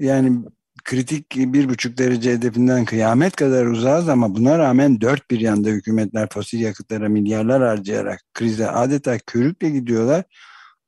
Yani 0.01 0.39
kritik 0.85 1.37
bir 1.37 1.69
buçuk 1.69 1.99
derece 1.99 2.33
hedefinden 2.33 2.85
kıyamet 2.85 3.37
kadar 3.37 3.67
uzağız 3.67 4.09
ama 4.09 4.35
buna 4.35 4.59
rağmen 4.59 5.01
dört 5.01 5.31
bir 5.31 5.41
yanda 5.41 5.69
hükümetler 5.69 6.29
fosil 6.29 6.61
yakıtlara 6.61 7.09
milyarlar 7.09 7.63
harcayarak 7.63 8.21
krize 8.35 8.71
adeta 8.71 9.19
körükle 9.19 9.71
gidiyorlar. 9.71 10.25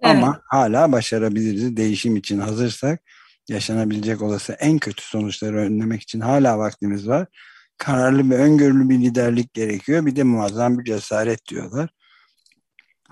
Evet. 0.03 0.17
Ama 0.17 0.41
hala 0.47 0.93
başarabiliriz. 0.93 1.77
Değişim 1.77 2.17
için 2.17 2.39
hazırsak 2.39 3.01
yaşanabilecek 3.49 4.23
olası 4.23 4.53
en 4.53 4.79
kötü 4.79 5.03
sonuçları 5.03 5.57
önlemek 5.57 6.03
için 6.03 6.21
hala 6.21 6.59
vaktimiz 6.59 7.09
var. 7.09 7.27
Kararlı 7.79 8.31
ve 8.31 8.35
öngörülü 8.35 8.89
bir 8.89 8.99
liderlik 8.99 9.55
gerekiyor. 9.55 10.07
Bir 10.07 10.17
de 10.17 10.23
muazzam 10.23 10.79
bir 10.79 10.85
cesaret 10.85 11.49
diyorlar. 11.49 11.91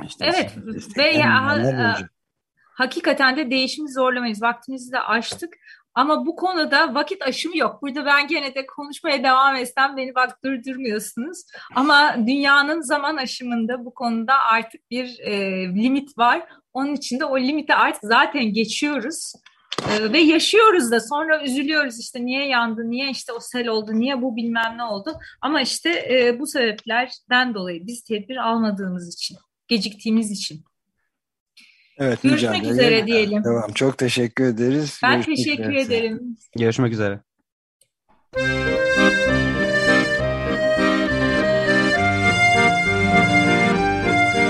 İşte 0.05 0.27
evet 0.35 0.53
ve 0.97 1.11
ya, 1.11 1.97
hakikaten 2.75 3.37
de 3.37 3.51
değişimi 3.51 3.93
zorlamayız. 3.93 4.43
Vaktimizi 4.43 4.93
de 4.93 5.01
aştık. 5.01 5.55
Ama 5.95 6.27
bu 6.27 6.37
konuda 6.37 6.95
vakit 6.95 7.23
aşımı 7.23 7.57
yok. 7.57 7.83
Burada 7.83 8.05
ben 8.05 8.27
gene 8.27 8.55
de 8.55 8.67
konuşmaya 8.67 9.25
devam 9.25 9.57
etsem 9.57 9.97
beni 9.97 10.15
bak 10.15 10.45
durdurmuyorsunuz. 10.45 11.43
Ama 11.75 12.17
dünyanın 12.27 12.81
zaman 12.81 13.17
aşımında 13.17 13.85
bu 13.85 13.95
konuda 13.95 14.35
artık 14.53 14.91
bir 14.91 15.19
e, 15.21 15.35
limit 15.75 16.19
var. 16.19 16.47
Onun 16.73 16.95
için 16.95 17.21
de 17.21 17.25
o 17.25 17.39
limiti 17.39 17.75
artık 17.75 18.03
zaten 18.03 18.53
geçiyoruz. 18.53 19.33
Ee, 19.89 20.13
ve 20.13 20.19
yaşıyoruz 20.19 20.91
da 20.91 21.01
sonra 21.01 21.45
üzülüyoruz 21.45 22.01
işte 22.01 22.25
niye 22.25 22.47
yandı, 22.47 22.91
niye 22.91 23.11
işte 23.11 23.33
o 23.33 23.41
sel 23.41 23.69
oldu, 23.69 23.91
niye 23.95 24.23
bu 24.23 24.37
bilmem 24.37 24.75
ne 24.77 24.85
oldu. 24.85 25.19
Ama 25.41 25.61
işte 25.61 25.91
e, 25.91 26.39
bu 26.39 26.47
sebeplerden 26.47 27.55
dolayı 27.55 27.87
biz 27.87 28.03
tedbir 28.03 28.37
almadığımız 28.37 29.15
için, 29.15 29.37
geciktiğimiz 29.69 30.31
için. 30.31 30.65
Evet, 32.01 32.23
Görüşmek 32.23 32.65
üzere 32.65 33.07
diyelim. 33.07 33.45
Devam. 33.45 33.73
Çok 33.73 33.99
teşekkür 33.99 34.45
ederiz. 34.45 35.01
Ben 35.03 35.13
Görüşmek 35.13 35.37
teşekkür 35.37 35.75
üzere. 35.75 35.81
ederim. 35.81 36.37
Görüşmek 36.59 36.93
üzere. 36.93 37.21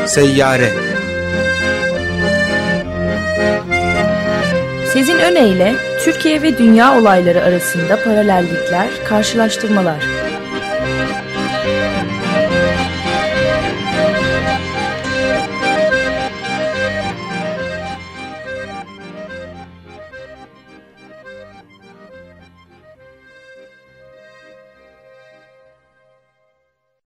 Seyyare 0.06 0.70
Sezin 4.92 5.18
Öne 5.18 5.48
ile 5.48 5.74
Türkiye 6.04 6.42
ve 6.42 6.58
dünya 6.58 6.98
olayları 7.00 7.42
arasında 7.42 8.04
paralellikler, 8.04 8.88
karşılaştırmalar 9.08 10.04